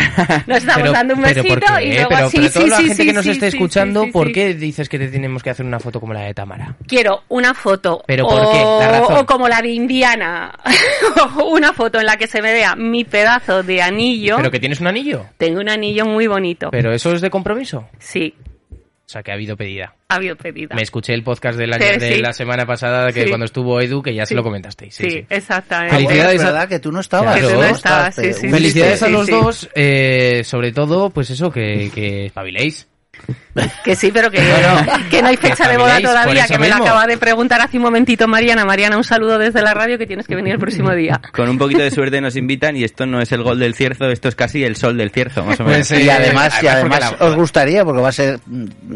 Nos 0.49 0.59
estamos 0.59 0.83
Pero- 0.83 0.93
dando 0.93 1.15
un 1.15 1.23
besito 1.23 1.47
y 1.81 1.93
luego 1.93 2.09
pero, 2.09 2.31
sí, 2.31 2.37
pero 2.39 2.49
sí, 2.49 2.53
toda 2.55 2.67
la 2.67 2.77
sí, 2.79 2.83
gente 2.89 2.95
sí, 2.97 3.07
que 3.07 3.13
nos 3.13 3.25
sí, 3.25 3.31
esté 3.31 3.51
sí, 3.53 3.57
escuchando, 3.57 4.03
sí, 4.03 4.11
¿por 4.11 4.33
qué 4.33 4.55
dices 4.55 4.89
que 4.89 4.99
te 4.99 5.07
tenemos 5.07 5.41
que 5.45 5.51
hacer 5.51 5.65
una 5.65 5.79
foto 5.79 6.01
como 6.01 6.13
la 6.15 6.21
de 6.23 6.35
Tamara? 6.35 6.75
Quiero 6.89 7.23
una 7.29 7.55
foto. 7.55 8.03
¿Pero 8.05 8.27
o, 8.27 8.29
por 8.31 8.53
qué? 8.53 8.59
La 8.59 8.99
razón. 9.01 9.17
o 9.19 9.27
como 9.27 9.47
la 9.49 9.63
de 9.63 9.69
Indiana. 9.69 10.51
una 11.49 11.73
foto 11.73 12.01
en 12.01 12.07
la 12.07 12.17
que 12.17 12.27
se 12.27 12.43
me 12.43 12.53
vea 12.53 12.75
mi 12.75 13.05
pedazo 13.05 13.63
de 13.63 13.81
anillo. 13.83 14.37
¿Pero 14.39 14.51
que 14.51 14.59
tienes 14.59 14.81
un 14.81 14.89
anillo? 14.89 15.27
Tengo 15.37 15.61
un 15.61 15.69
anillo 15.69 16.07
muy 16.07 16.27
bonito. 16.27 16.71
¿Pero 16.73 16.93
eso 16.93 17.13
es 17.13 17.21
de 17.21 17.31
compromiso? 17.31 17.87
Sí, 18.01 18.35
O 19.09 19.11
sea, 19.11 19.23
que 19.23 19.31
ha 19.31 19.35
habido 19.35 19.57
pedida. 19.57 19.95
ha 20.11 20.17
habido 20.17 20.37
pedida. 20.37 20.75
Me 20.77 20.83
escuché 20.83 21.15
el 21.15 21.23
podcast 21.23 21.59
de 21.59 21.67
la, 21.67 21.79
Sí, 21.81 21.99
de 21.99 22.15
sí. 22.17 22.21
la 22.21 22.35
semana 22.35 22.67
pasada 22.67 23.11
que 23.11 23.23
Sí. 23.23 23.29
cuando 23.31 23.47
estuvo 23.47 23.81
Edu, 23.81 24.03
que 24.03 24.15
ya 24.15 24.27
se 24.27 24.35
lo 24.35 24.43
comentasteis. 24.43 24.95
Sí, 24.95 25.05
Sí, 25.05 25.11
sí. 25.11 25.27
exactamente. 25.31 25.97
Felicidades 25.97 26.35
es 26.35 26.43
a- 26.43 26.45
verdad 26.53 26.69
que 26.69 26.79
tú 26.79 26.93
no 26.93 27.01
estabas. 27.01 27.37
Que 27.41 27.47
tú 27.47 27.55
no 27.55 27.65
estabas, 27.65 28.15
sí, 28.15 28.27
eh, 28.27 28.33
sí. 28.35 28.49
Felicidades 28.51 29.03
a 29.03 29.09
los 29.09 29.25
sí. 29.25 29.33
dos, 29.33 29.71
eh, 29.75 30.43
sobre 30.45 30.73
todo, 30.73 31.09
pues 31.09 31.31
eso, 31.31 31.51
que, 31.51 31.91
que 31.95 32.27
espabiléis. 32.27 32.87
Que 33.85 33.97
sí, 33.97 34.13
pero 34.13 34.31
que 34.31 34.41
No, 34.41 35.09
que 35.11 35.21
no 35.21 35.29
hay 35.29 35.37
que 35.37 35.49
fecha 35.49 35.69
de 35.69 35.77
boda 35.77 36.01
todavía, 36.01 36.47
que 36.47 36.59
me 36.59 36.69
lo 36.69 36.77
mismo. 36.77 36.85
acaba 36.85 37.07
de 37.07 37.19
preguntar 37.19 37.61
hace 37.61 37.77
un 37.77 37.83
momentito 37.83 38.29
Mariana. 38.29 38.65
Mariana, 38.65 38.97
un 38.97 39.03
saludo 39.03 39.37
desde 39.37 39.61
la 39.63 39.75
radio 39.75 39.99
que 39.99 40.07
tienes 40.07 40.29
que 40.29 40.37
venir 40.37 40.53
el 40.55 40.61
próximo 40.61 40.93
día. 40.95 41.21
Con 41.33 41.49
un 41.49 41.59
poquito 41.59 41.83
de 41.83 41.91
suerte 41.91 42.21
nos 42.21 42.37
invitan 42.37 42.77
y 42.77 42.85
esto 42.85 43.05
no 43.07 43.21
es 43.21 43.33
el 43.33 43.43
gol 43.43 43.59
del 43.59 43.75
cierzo, 43.75 44.07
esto 44.11 44.29
es 44.29 44.37
casi 44.37 44.63
el 44.63 44.77
sol 44.77 44.97
del 44.97 45.11
cierzo, 45.11 45.45
más 45.45 45.59
o 45.59 45.65
menos. 45.65 45.89
Pues, 45.89 46.01
Y 46.05 46.09
además, 46.09 46.55
y 46.63 46.67
además 46.69 46.99
además 46.99 47.11
porque 47.11 47.25
la- 47.25 47.31
os 47.31 47.35
gustaría, 47.37 47.85
porque 47.85 48.01
va 48.01 48.09
a 48.11 48.13
ser 48.13 48.39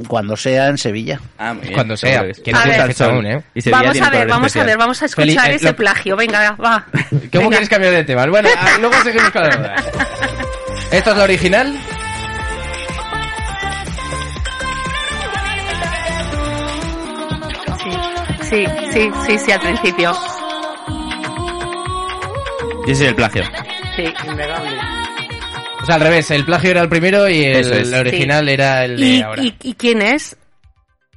cuando 0.06 0.36
sea 0.36 0.68
en 0.68 0.78
Sevilla. 0.78 1.18
Ah, 1.38 1.54
muy 1.54 1.62
bien, 1.62 1.74
Cuando 1.74 1.96
sea, 1.96 2.22
que 2.22 2.34
sí. 2.34 2.52
no 2.52 2.58
A 2.58 2.64
ver. 2.66 2.86
fecha 2.86 3.04
aún, 3.06 3.26
¿eh? 3.26 3.42
Y 3.54 3.60
Sevilla 3.62 3.82
Vamos 3.82 4.00
a 4.00 4.10
ver, 4.10 4.28
vamos 4.28 4.42
a 4.44 4.46
especial. 4.46 4.66
ver, 4.66 4.76
vamos 4.78 5.02
a 5.02 5.06
escuchar 5.06 5.50
eh, 5.50 5.54
ese 5.56 5.66
lo- 5.66 5.76
plagio. 5.76 6.16
Venga, 6.16 6.52
va. 6.64 6.86
¿Cómo 6.92 7.18
Venga. 7.32 7.48
quieres 7.48 7.68
cambiar 7.68 7.94
de 7.94 8.04
tema? 8.04 8.26
Bueno, 8.26 8.48
ah, 8.56 8.70
luego 8.80 8.94
seguimos 9.02 9.30
con 9.30 9.42
la 9.42 9.56
boda. 9.56 9.74
¿Esto 10.92 11.10
es 11.10 11.16
la 11.16 11.24
original? 11.24 11.74
Sí, 18.52 18.66
sí, 18.92 19.10
sí, 19.26 19.38
sí, 19.38 19.50
al 19.52 19.60
principio. 19.60 20.12
Y 22.86 22.90
ese 22.90 23.04
es 23.04 23.08
el 23.10 23.14
plagio. 23.14 23.44
Sí. 23.96 24.04
O 25.82 25.86
sea, 25.86 25.94
al 25.96 26.00
revés, 26.02 26.30
el 26.30 26.44
plagio 26.44 26.70
era 26.70 26.82
el 26.82 26.88
primero 26.88 27.28
y 27.28 27.44
el, 27.44 27.56
Eso 27.60 27.74
es. 27.74 27.88
el 27.88 27.94
original 27.94 28.48
era 28.48 28.84
el 28.84 28.96
de 28.98 29.06
¿Y, 29.06 29.20
ahora. 29.22 29.42
y, 29.42 29.54
y 29.62 29.74
quién 29.74 30.02
es? 30.02 30.36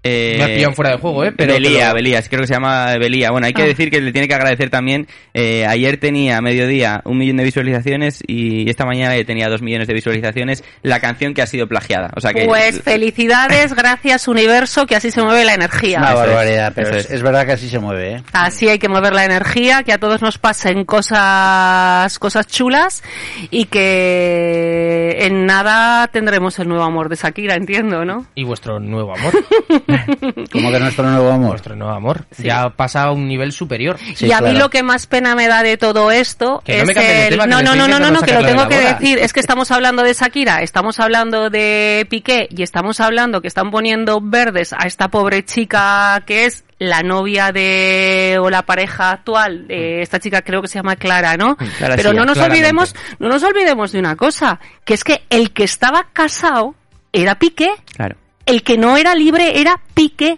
Eh, 0.07 0.35
Me 0.37 0.43
has 0.43 0.49
pillado 0.51 0.73
fuera 0.73 0.91
de 0.91 0.97
juego, 0.99 1.23
¿eh? 1.25 1.31
Pero, 1.35 1.53
Belía, 1.53 1.79
pero- 1.85 1.93
Belía, 1.95 2.21
creo 2.21 2.41
que 2.41 2.47
se 2.47 2.53
llama 2.53 2.95
Belía. 2.99 3.31
Bueno, 3.31 3.47
hay 3.47 3.53
que 3.53 3.63
Ah. 3.63 3.65
decir 3.65 3.89
que 3.89 3.99
le 4.01 4.11
tiene 4.11 4.27
que 4.27 4.35
agradecer 4.35 4.69
también. 4.69 5.07
eh, 5.33 5.65
ayer 5.67 5.97
tenía 5.97 6.37
a 6.37 6.41
mediodía 6.41 7.01
un 7.05 7.17
millón 7.17 7.37
de 7.37 7.43
visualizaciones 7.43 8.23
y 8.25 8.69
esta 8.69 8.85
mañana 8.85 9.15
tenía 9.25 9.49
dos 9.49 9.61
millones 9.61 9.87
de 9.87 9.93
visualizaciones 9.95 10.63
la 10.83 10.99
canción 10.99 11.33
que 11.33 11.41
ha 11.41 11.47
sido 11.47 11.67
plagiada. 11.67 12.11
O 12.15 12.21
sea 12.21 12.31
que 12.33 12.45
Pues 12.45 12.81
felicidades, 12.83 13.73
gracias 13.75 14.27
universo, 14.27 14.85
que 14.85 14.95
así 14.95 15.09
se 15.11 15.21
mueve 15.23 15.43
la 15.43 15.55
energía. 15.55 15.97
Una 15.99 16.09
es, 16.11 16.15
barbaridad, 16.15 16.71
pero 16.75 16.95
es 16.95 17.21
verdad 17.23 17.45
que 17.47 17.51
así 17.53 17.67
se 17.67 17.79
mueve, 17.79 18.13
¿eh? 18.17 18.23
Así 18.31 18.69
hay 18.69 18.77
que 18.79 18.87
mover 18.89 19.13
la 19.13 19.25
energía, 19.25 19.81
que 19.83 19.91
a 19.91 19.97
todos 19.97 20.21
nos 20.21 20.37
pasen 20.37 20.85
cosas, 20.85 22.17
cosas 22.19 22.45
chulas 22.47 23.03
y 23.49 23.65
que 23.65 25.17
en 25.21 25.45
nada 25.45 26.07
tendremos 26.07 26.59
el 26.59 26.67
nuevo 26.67 26.83
amor 26.83 27.09
de 27.09 27.15
Shakira, 27.15 27.55
entiendo, 27.55 28.05
¿no? 28.05 28.25
Y 28.35 28.43
vuestro 28.43 28.79
nuevo 28.79 29.13
amor. 29.15 29.33
Como 30.51 30.71
que 30.71 30.79
nuestro 30.79 31.09
nuevo 31.09 31.29
amor. 31.31 31.49
vuestro 31.49 31.75
nuevo 31.75 31.93
amor. 31.93 32.25
Ya 32.37 32.69
pasa 32.69 33.03
a 33.03 33.11
un 33.11 33.27
nivel 33.27 33.51
superior. 33.51 33.97
Sí, 34.15 34.27
y 34.27 34.31
a 34.31 34.37
mí 34.41 34.49
claro. 34.51 34.59
lo 34.59 34.69
que 34.69 34.83
más 34.83 35.07
pena 35.07 35.35
me 35.35 35.47
da 35.47 35.63
de 35.63 35.77
todo 35.77 36.11
esto 36.11 36.61
Que 36.65 36.83
no 36.83 36.89
es 36.89 36.95
de 36.95 37.23
el... 37.27 37.29
tema, 37.29 37.43
que 37.45 37.49
no, 37.49 37.57
me 37.57 37.63
no, 37.63 37.75
no, 37.75 37.87
no, 37.87 37.99
no, 37.99 38.11
no, 38.11 38.21
que 38.21 38.33
lo 38.33 38.43
tengo 38.45 38.67
que 38.67 38.75
boda. 38.77 38.93
decir. 38.93 39.19
Es 39.19 39.33
que 39.33 39.39
estamos 39.39 39.71
hablando 39.71 40.03
de 40.03 40.13
Shakira, 40.13 40.61
estamos 40.61 40.99
hablando 40.99 41.49
de 41.49 42.05
Piqué 42.09 42.47
y 42.49 42.63
estamos 42.63 42.99
hablando 42.99 43.41
que 43.41 43.47
están 43.47 43.71
poniendo 43.71 44.19
verdes 44.21 44.73
a 44.73 44.85
esta 44.87 45.07
pobre 45.09 45.43
chica 45.45 46.23
que 46.25 46.45
es 46.45 46.63
la 46.77 47.01
novia 47.03 47.51
de 47.53 48.37
o 48.41 48.49
la 48.49 48.63
pareja 48.63 49.11
actual 49.11 49.67
de 49.67 50.01
esta 50.01 50.19
chica 50.19 50.41
creo 50.41 50.61
que 50.61 50.67
se 50.67 50.77
llama 50.77 50.97
Clara, 50.97 51.37
¿no? 51.37 51.55
Clara 51.55 51.95
Pero 51.95 52.09
Silla, 52.09 52.19
no 52.19 52.25
nos 52.25 52.33
claramente. 52.33 52.59
olvidemos, 52.59 52.95
no 53.19 53.29
nos 53.29 53.43
olvidemos 53.43 53.91
de 53.93 53.99
una 53.99 54.15
cosa, 54.17 54.59
que 54.83 54.93
es 54.93 55.03
que 55.05 55.23
el 55.29 55.51
que 55.51 55.63
estaba 55.63 56.07
casado 56.11 56.75
era 57.13 57.35
Piqué 57.39 57.69
Claro. 57.95 58.17
El 58.45 58.63
que 58.63 58.77
no 58.77 58.97
era 58.97 59.15
libre 59.15 59.59
era 59.59 59.79
Piqué. 59.93 60.37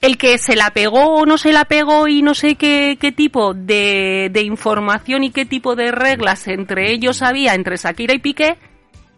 El 0.00 0.16
que 0.16 0.38
se 0.38 0.54
la 0.54 0.70
pegó 0.70 1.06
o 1.16 1.26
no 1.26 1.38
se 1.38 1.52
la 1.52 1.64
pegó 1.64 2.06
y 2.06 2.22
no 2.22 2.32
sé 2.34 2.54
qué, 2.54 2.96
qué 3.00 3.10
tipo 3.10 3.52
de, 3.52 4.28
de 4.32 4.42
información 4.42 5.24
y 5.24 5.30
qué 5.30 5.44
tipo 5.44 5.74
de 5.74 5.90
reglas 5.90 6.46
entre 6.46 6.92
ellos 6.92 7.20
había, 7.20 7.54
entre 7.54 7.76
Shakira 7.76 8.14
y 8.14 8.20
Piqué, 8.20 8.56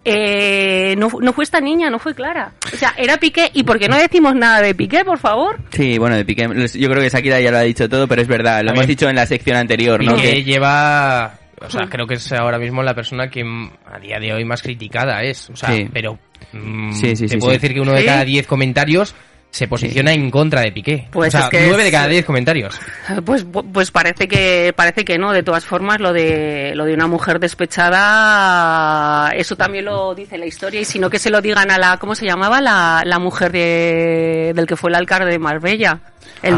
eh, 0.07 0.95
no, 0.97 1.11
no 1.21 1.33
fue 1.35 1.45
esta 1.45 1.61
niña, 1.61 1.91
no 1.91 1.99
fue 1.99 2.15
Clara. 2.15 2.53
O 2.73 2.77
sea, 2.79 2.95
era 2.97 3.19
Piqué. 3.19 3.51
¿Y 3.53 3.65
por 3.65 3.79
qué 3.79 3.89
no 3.89 3.99
decimos 3.99 4.35
nada 4.35 4.63
de 4.63 4.75
Piqué, 4.75 5.05
por 5.05 5.19
favor? 5.19 5.59
Sí, 5.71 5.99
bueno, 5.99 6.17
de 6.17 6.25
Piqué, 6.25 6.49
yo 6.75 6.89
creo 6.89 7.03
que 7.03 7.11
Shakira 7.11 7.41
ya 7.41 7.51
lo 7.51 7.59
ha 7.59 7.63
dicho 7.63 7.87
todo, 7.87 8.09
pero 8.09 8.23
es 8.23 8.29
verdad, 8.29 8.63
lo 8.65 8.71
hemos 8.71 8.87
dicho 8.87 9.07
en 9.11 9.17
la 9.17 9.27
sección 9.27 9.57
anterior, 9.59 10.03
¿no? 10.03 10.17
Que- 10.17 10.43
lleva... 10.43 11.35
O 11.63 11.71
sea, 11.71 11.87
creo 11.91 12.07
que 12.07 12.15
es 12.15 12.33
ahora 12.33 12.59
mismo 12.59 12.83
la 12.83 12.95
persona 12.95 13.29
que 13.29 13.43
a 13.43 13.99
día 13.99 14.19
de 14.19 14.33
hoy 14.33 14.45
más 14.45 14.63
criticada 14.63 15.23
es. 15.23 15.51
O 15.51 15.57
sea, 15.57 15.71
Sí. 15.75 15.89
pero... 15.93 16.19
mm, 16.53 16.93
Sí, 16.93 17.15
sí, 17.17 17.25
te 17.27 17.29
sí, 17.29 17.37
puedo 17.39 17.53
sí. 17.53 17.59
decir 17.59 17.75
que 17.75 17.81
uno 17.81 17.93
de 17.93 18.05
cada 18.05 18.25
diez 18.25 18.47
comentarios 18.47 19.15
se 19.51 19.67
posiciona 19.67 20.13
en 20.13 20.31
contra 20.31 20.61
de 20.61 20.71
Piqué. 20.71 21.09
Pues 21.11 21.35
o 21.35 21.39
sea, 21.39 21.47
es 21.47 21.51
que 21.51 21.67
nueve 21.67 21.83
de 21.85 21.91
cada 21.91 22.07
diez 22.07 22.25
comentarios. 22.25 22.79
Pues, 23.27 23.45
pues 23.73 23.91
parece 23.91 24.29
que 24.29 24.73
parece 24.77 25.05
que 25.05 25.19
no. 25.19 25.33
De 25.33 25.43
todas 25.43 25.65
formas, 25.65 25.99
lo 26.01 26.13
de 26.13 26.73
lo 26.77 26.85
de 26.85 26.95
una 26.95 27.09
mujer 27.09 27.41
despechada, 28.11 29.31
eso 29.33 29.57
también 29.57 29.85
lo 29.87 30.15
dice 30.15 30.39
la 30.39 30.47
historia. 30.47 30.81
Y 30.81 30.85
si 30.85 30.99
no 30.99 31.11
que 31.11 31.19
se 31.19 31.31
lo 31.31 31.41
digan 31.41 31.71
a 31.71 31.79
la, 31.79 31.97
¿cómo 31.99 32.15
se 32.15 32.27
llamaba? 32.27 32.61
La, 32.61 33.03
la 33.05 33.19
mujer 33.19 33.53
de, 33.53 34.53
del 34.55 34.67
que 34.67 34.77
fue 34.77 34.91
el 34.91 34.97
alcalde 34.97 35.31
de 35.31 35.39
Marbella, 35.39 36.01
el 36.43 36.55
Ah, 36.55 36.57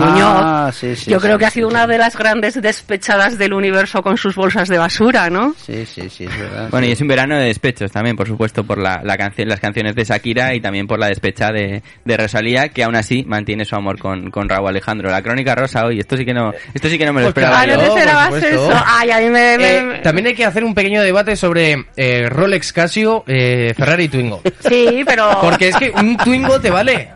Muñoz. 0.66 0.76
sí, 0.76 0.96
sí, 0.96 1.10
Yo 1.10 1.18
sí, 1.18 1.26
creo 1.26 1.38
que 1.38 1.46
ha 1.46 1.50
sido 1.50 1.68
sí. 1.68 1.74
una 1.74 1.86
de 1.86 1.98
las 1.98 2.16
grandes 2.16 2.60
despechadas 2.60 3.38
del 3.38 3.52
universo 3.54 4.02
con 4.02 4.16
sus 4.16 4.34
bolsas 4.34 4.68
de 4.68 4.78
basura, 4.78 5.28
¿no? 5.30 5.54
Sí, 5.56 5.84
sí, 5.86 6.08
sí, 6.08 6.24
es 6.24 6.38
verdad. 6.38 6.68
Bueno, 6.70 6.84
sí. 6.84 6.90
y 6.90 6.92
es 6.92 7.00
un 7.00 7.08
verano 7.08 7.36
de 7.36 7.44
despechos 7.44 7.90
también, 7.90 8.16
por 8.16 8.26
supuesto, 8.26 8.64
por 8.64 8.78
la, 8.78 9.00
la 9.04 9.16
canción, 9.16 9.48
las 9.48 9.60
canciones 9.60 9.94
de 9.94 10.04
Shakira 10.04 10.54
y 10.54 10.60
también 10.60 10.86
por 10.86 10.98
la 10.98 11.08
despecha 11.08 11.50
de, 11.52 11.82
de 12.04 12.16
Rosalía, 12.16 12.68
que 12.68 12.84
aún 12.84 12.96
así 12.96 13.24
mantiene 13.26 13.64
su 13.64 13.74
amor 13.76 13.98
con, 13.98 14.30
con 14.30 14.48
Raúl 14.48 14.68
Alejandro. 14.68 15.10
La 15.10 15.22
crónica 15.22 15.54
rosa 15.54 15.84
hoy, 15.84 15.98
esto 15.98 16.16
sí 16.16 16.24
que 16.24 16.34
no, 16.34 16.52
esto 16.74 16.88
sí 16.88 16.98
que 16.98 17.06
no 17.06 17.12
me 17.12 17.22
lo 17.22 17.32
Pues 17.32 17.44
esperaba 17.44 17.60
Ah, 17.60 17.66
yo. 17.66 18.30
por 18.30 18.44
eso. 18.44 18.82
Ay, 18.86 19.10
a 19.10 19.18
mí 19.18 19.26
me... 19.30 19.58
me- 19.58 19.72
Eh, 19.96 20.00
también 20.02 20.26
hay 20.28 20.34
que 20.34 20.44
hacer 20.44 20.64
un 20.64 20.74
pequeño 20.74 21.02
debate 21.02 21.34
sobre 21.36 21.86
eh, 21.96 22.28
Rolex 22.28 22.72
Casio, 22.72 23.24
eh, 23.26 23.72
Ferrari 23.76 24.04
y 24.04 24.08
Twingo. 24.08 24.42
Sí, 24.68 25.02
pero... 25.06 25.38
Porque 25.40 25.68
es 25.68 25.76
que 25.76 25.90
un 25.90 26.16
Twingo 26.16 26.60
te 26.60 26.70
vale. 26.70 27.10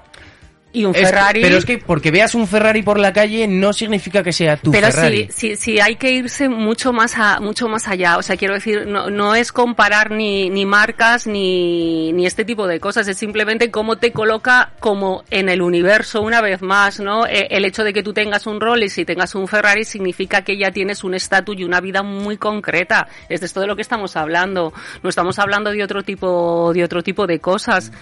Y 0.76 0.85
un 0.85 0.95
Es 0.95 1.00
que- 1.00 1.06
Ferrari. 1.06 1.40
pero 1.40 1.56
es 1.56 1.64
que 1.64 1.78
porque 1.78 2.11
veas 2.11 2.35
un 2.35 2.47
Ferrari 2.47 2.83
por 2.83 2.99
la 2.99 3.11
calle 3.11 3.49
no 3.49 3.73
significa 3.73 4.23
que 4.23 4.30
sea 4.33 4.59
tu 4.59 4.71
pero 4.73 4.88
Ferrari. 4.88 5.28
sí, 5.30 5.54
sí, 5.54 5.56
sí, 5.56 5.80
hay 5.80 5.97
que 5.97 6.11
irse 6.11 6.50
mucho 6.50 6.92
más 6.92 7.14
a, 7.16 7.40
mucho 7.40 7.66
más 7.66 7.88
allá. 7.88 8.18
O 8.18 8.23
sea, 8.23 8.37
quiero 8.37 8.52
decir, 8.52 8.87
no, 8.87 9.09
no 9.09 9.35
es 9.35 9.52
comparar 9.52 10.11
ni, 10.11 10.50
ni 10.50 10.66
marcas 10.66 11.26
ni, 11.26 12.12
ni 12.12 12.26
este 12.26 12.45
tipo 12.45 12.66
de 12.66 12.78
cosas. 12.78 13.09
Es 13.09 13.16
simplemente 13.16 13.71
cómo 13.71 13.97
te 13.97 14.12
coloca 14.12 14.73
como 14.78 15.25
en 15.30 15.49
el 15.49 15.62
universo 15.62 16.21
una 16.21 16.42
vez 16.42 16.61
más, 16.61 17.00
¿no? 17.00 17.26
Eh, 17.26 17.47
el 17.52 17.64
hecho 17.64 17.83
de 17.83 17.95
que 17.95 18.02
tú 18.02 18.12
tengas 18.12 18.47
un 18.47 18.61
Rolex 18.61 18.99
y 18.99 19.06
tengas 19.06 19.35
un 19.35 19.49
Ferrari 19.49 19.85
significa 19.87 20.42
que 20.42 20.59
ya 20.59 20.73
tienes 20.73 21.04
un 21.04 21.14
estatus 21.14 21.56
y 21.59 21.64
una 21.64 21.80
vida 21.80 22.02
muy 22.02 22.37
concreta. 22.37 23.09
Es 23.30 23.40
de 23.40 23.47
esto 23.47 23.61
de 23.61 23.66
lo 23.66 23.76
que 23.76 23.83
estamos 23.83 24.14
hablando. 24.14 24.75
No 25.02 25.09
estamos 25.09 25.38
hablando 25.38 25.71
de 25.71 25.83
otro 25.83 26.02
tipo, 26.02 26.71
de 26.75 26.85
otro 26.85 27.02
tipo 27.02 27.26
de 27.26 27.38
cosas. 27.38 27.92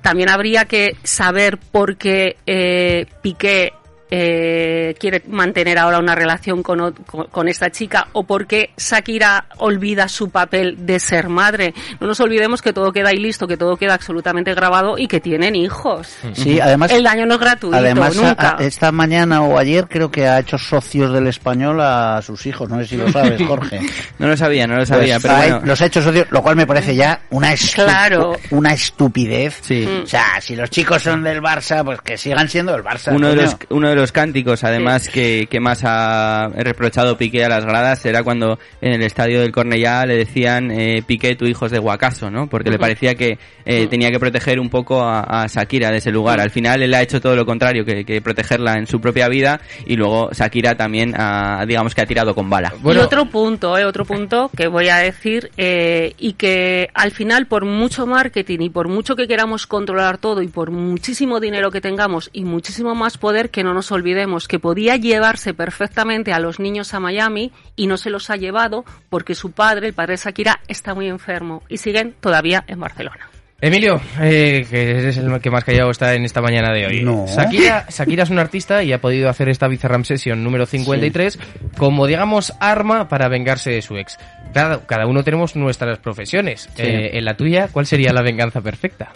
También 0.00 0.30
habría 0.30 0.64
que 0.64 0.96
saber 1.02 1.58
por 1.58 1.98
qué 1.98 2.13
eh, 2.46 3.06
Piqué 3.22 3.72
eh, 4.16 4.94
quiere 5.00 5.22
mantener 5.28 5.76
ahora 5.76 5.98
una 5.98 6.14
relación 6.14 6.62
con, 6.62 6.92
con, 7.04 7.24
con 7.26 7.48
esta 7.48 7.70
chica 7.70 8.08
o 8.12 8.22
por 8.22 8.46
qué 8.46 8.70
Shakira 8.76 9.46
olvida 9.58 10.06
su 10.08 10.30
papel 10.30 10.86
de 10.86 11.00
ser 11.00 11.28
madre. 11.28 11.74
No 12.00 12.06
nos 12.06 12.20
olvidemos 12.20 12.62
que 12.62 12.72
todo 12.72 12.92
queda 12.92 13.08
ahí 13.08 13.16
listo, 13.16 13.48
que 13.48 13.56
todo 13.56 13.76
queda 13.76 13.94
absolutamente 13.94 14.54
grabado 14.54 14.96
y 14.98 15.08
que 15.08 15.18
tienen 15.20 15.56
hijos. 15.56 16.16
Sí, 16.34 16.60
además, 16.60 16.92
El 16.92 17.02
daño 17.02 17.26
no 17.26 17.34
es 17.34 17.40
gratuito, 17.40 17.76
además 17.76 18.14
nunca. 18.16 18.50
a- 18.50 18.56
a- 18.60 18.64
esta 18.64 18.92
mañana 18.92 19.42
o 19.42 19.58
ayer 19.58 19.88
creo 19.88 20.10
que 20.12 20.28
ha 20.28 20.38
hecho 20.38 20.58
socios 20.58 21.12
del 21.12 21.26
español 21.26 21.80
a 21.80 22.20
sus 22.22 22.46
hijos. 22.46 22.68
No 22.68 22.78
sé 22.78 22.86
si 22.86 22.96
lo 22.96 23.10
sabes, 23.10 23.40
Jorge. 23.48 23.80
No 24.20 24.28
lo 24.28 24.36
sabía, 24.36 24.66
no 24.68 24.76
lo 24.76 24.86
sabía, 24.86 25.14
Pues 25.14 25.22
pero 25.22 25.34
hay- 25.36 25.50
bueno. 25.50 25.66
los 25.66 25.82
ha 25.82 25.86
hecho 25.86 26.02
socios, 26.02 26.26
lo 26.30 26.40
cual 26.40 26.54
me 26.54 26.66
parece 26.68 26.94
ya 26.94 27.20
una, 27.30 27.52
estu- 27.52 27.84
Claro. 27.84 28.36
una 28.50 28.72
estupidez. 28.72 29.58
Sí. 29.62 29.88
O 30.04 30.06
sea, 30.06 30.40
si 30.40 30.54
los 30.54 30.70
chicos 30.70 31.02
son 31.02 31.22
del 31.24 31.40
Barça, 31.42 31.84
pues 31.84 32.00
que 32.00 32.16
sigan 32.16 32.48
siendo 32.48 32.72
del 32.72 32.82
Barça. 32.84 33.12
Uno 33.14 33.28
de, 33.30 33.36
los, 33.36 33.56
uno 33.70 33.88
de 33.88 33.94
los 33.96 34.03
cánticos, 34.12 34.64
además, 34.64 35.08
que, 35.08 35.46
que 35.50 35.60
más 35.60 35.82
ha 35.84 36.48
reprochado 36.56 37.16
Piqué 37.16 37.44
a 37.44 37.48
las 37.48 37.64
gradas 37.64 38.04
era 38.06 38.22
cuando 38.22 38.58
en 38.80 38.92
el 38.92 39.02
estadio 39.02 39.40
del 39.40 39.52
Cornellá 39.52 40.04
le 40.06 40.16
decían 40.16 40.70
eh, 40.70 41.02
Piqué, 41.06 41.36
tu 41.36 41.46
hijo 41.46 41.66
es 41.66 41.72
de 41.72 41.78
Guacaso, 41.78 42.30
¿no? 42.30 42.48
Porque 42.48 42.70
le 42.70 42.78
parecía 42.78 43.14
que 43.14 43.38
eh, 43.64 43.86
tenía 43.88 44.10
que 44.10 44.18
proteger 44.18 44.60
un 44.60 44.70
poco 44.70 45.02
a, 45.02 45.20
a 45.42 45.46
Shakira 45.46 45.90
de 45.90 45.98
ese 45.98 46.10
lugar. 46.10 46.40
Al 46.40 46.50
final 46.50 46.82
él 46.82 46.94
ha 46.94 47.02
hecho 47.02 47.20
todo 47.20 47.36
lo 47.36 47.46
contrario, 47.46 47.84
que, 47.84 48.04
que 48.04 48.20
protegerla 48.20 48.74
en 48.74 48.86
su 48.86 49.00
propia 49.00 49.28
vida 49.28 49.60
y 49.86 49.96
luego 49.96 50.30
Shakira 50.32 50.74
también, 50.76 51.14
ha, 51.16 51.64
digamos 51.66 51.94
que 51.94 52.02
ha 52.02 52.06
tirado 52.06 52.34
con 52.34 52.50
bala. 52.50 52.72
Bueno, 52.80 53.00
y 53.00 53.04
otro 53.04 53.26
punto, 53.26 53.76
eh, 53.78 53.84
otro 53.84 54.04
punto 54.04 54.50
que 54.56 54.66
voy 54.66 54.88
a 54.88 54.96
decir, 54.96 55.50
eh, 55.56 56.14
y 56.18 56.34
que 56.34 56.88
al 56.94 57.10
final, 57.10 57.46
por 57.46 57.64
mucho 57.64 58.06
marketing 58.06 58.60
y 58.60 58.70
por 58.70 58.88
mucho 58.88 59.16
que 59.16 59.26
queramos 59.26 59.66
controlar 59.66 60.18
todo 60.18 60.42
y 60.42 60.48
por 60.48 60.70
muchísimo 60.70 61.40
dinero 61.40 61.70
que 61.70 61.80
tengamos 61.80 62.30
y 62.32 62.44
muchísimo 62.44 62.94
más 62.94 63.18
poder, 63.18 63.50
que 63.50 63.64
no 63.64 63.74
nos 63.74 63.83
olvidemos 63.92 64.48
que 64.48 64.58
podía 64.58 64.96
llevarse 64.96 65.54
perfectamente 65.54 66.32
a 66.32 66.38
los 66.38 66.60
niños 66.60 66.94
a 66.94 67.00
Miami 67.00 67.52
y 67.76 67.86
no 67.86 67.96
se 67.96 68.10
los 68.10 68.30
ha 68.30 68.36
llevado 68.36 68.84
porque 69.08 69.34
su 69.34 69.52
padre, 69.52 69.88
el 69.88 69.94
padre 69.94 70.12
de 70.12 70.22
Shakira, 70.24 70.60
está 70.68 70.94
muy 70.94 71.08
enfermo 71.08 71.62
y 71.68 71.78
siguen 71.78 72.14
todavía 72.20 72.64
en 72.66 72.80
Barcelona. 72.80 73.30
Emilio, 73.60 73.98
eh, 74.20 74.66
que 74.68 74.90
eres 74.90 75.16
el 75.16 75.40
que 75.40 75.50
más 75.50 75.64
callado 75.64 75.90
está 75.90 76.12
en 76.14 76.24
esta 76.24 76.42
mañana 76.42 76.72
de 76.74 76.86
hoy. 76.86 77.02
No. 77.02 77.24
Shakira, 77.26 77.86
Shakira 77.88 78.24
es 78.24 78.30
una 78.30 78.42
artista 78.42 78.82
y 78.82 78.92
ha 78.92 79.00
podido 79.00 79.30
hacer 79.30 79.48
esta 79.48 79.68
Bizarram 79.68 80.04
Session 80.04 80.44
número 80.44 80.66
53 80.66 81.38
como, 81.78 82.06
digamos, 82.06 82.52
arma 82.60 83.08
para 83.08 83.28
vengarse 83.28 83.70
de 83.70 83.80
su 83.80 83.96
ex. 83.96 84.18
Cada, 84.52 84.84
cada 84.84 85.06
uno 85.06 85.24
tenemos 85.24 85.56
nuestras 85.56 85.98
profesiones. 85.98 86.68
Eh, 86.76 87.12
en 87.14 87.24
la 87.24 87.36
tuya, 87.36 87.68
¿cuál 87.72 87.86
sería 87.86 88.12
la 88.12 88.20
venganza 88.20 88.60
perfecta? 88.60 89.12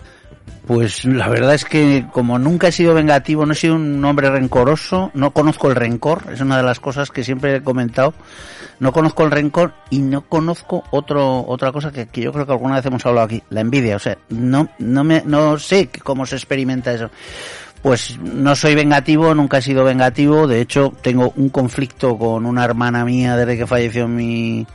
Pues 0.68 1.06
la 1.06 1.28
verdad 1.28 1.54
es 1.54 1.64
que 1.64 2.04
como 2.12 2.38
nunca 2.38 2.68
he 2.68 2.72
sido 2.72 2.92
vengativo, 2.92 3.46
no 3.46 3.54
he 3.54 3.56
sido 3.56 3.76
un 3.76 4.04
hombre 4.04 4.28
rencoroso, 4.28 5.10
no 5.14 5.30
conozco 5.30 5.70
el 5.70 5.76
rencor, 5.76 6.24
es 6.30 6.42
una 6.42 6.58
de 6.58 6.62
las 6.62 6.78
cosas 6.78 7.10
que 7.10 7.24
siempre 7.24 7.56
he 7.56 7.62
comentado. 7.62 8.12
No 8.78 8.92
conozco 8.92 9.24
el 9.24 9.30
rencor 9.30 9.72
y 9.88 10.00
no 10.00 10.28
conozco 10.28 10.84
otro 10.90 11.42
otra 11.48 11.72
cosa 11.72 11.90
que, 11.90 12.06
que 12.08 12.20
yo 12.20 12.32
creo 12.34 12.44
que 12.44 12.52
alguna 12.52 12.76
vez 12.76 12.84
hemos 12.84 13.04
hablado 13.06 13.24
aquí, 13.24 13.42
la 13.48 13.62
envidia, 13.62 13.96
o 13.96 13.98
sea, 13.98 14.18
no 14.28 14.68
no 14.78 15.04
me 15.04 15.22
no 15.24 15.58
sé 15.58 15.88
cómo 16.04 16.26
se 16.26 16.36
experimenta 16.36 16.92
eso. 16.92 17.10
Pues 17.80 18.18
no 18.18 18.54
soy 18.54 18.74
vengativo, 18.74 19.34
nunca 19.34 19.58
he 19.58 19.62
sido 19.62 19.84
vengativo, 19.84 20.46
de 20.46 20.60
hecho 20.60 20.92
tengo 21.00 21.32
un 21.36 21.48
conflicto 21.48 22.18
con 22.18 22.44
una 22.44 22.64
hermana 22.64 23.06
mía 23.06 23.36
desde 23.36 23.56
que 23.56 23.66
falleció 23.66 24.06
mi 24.06 24.66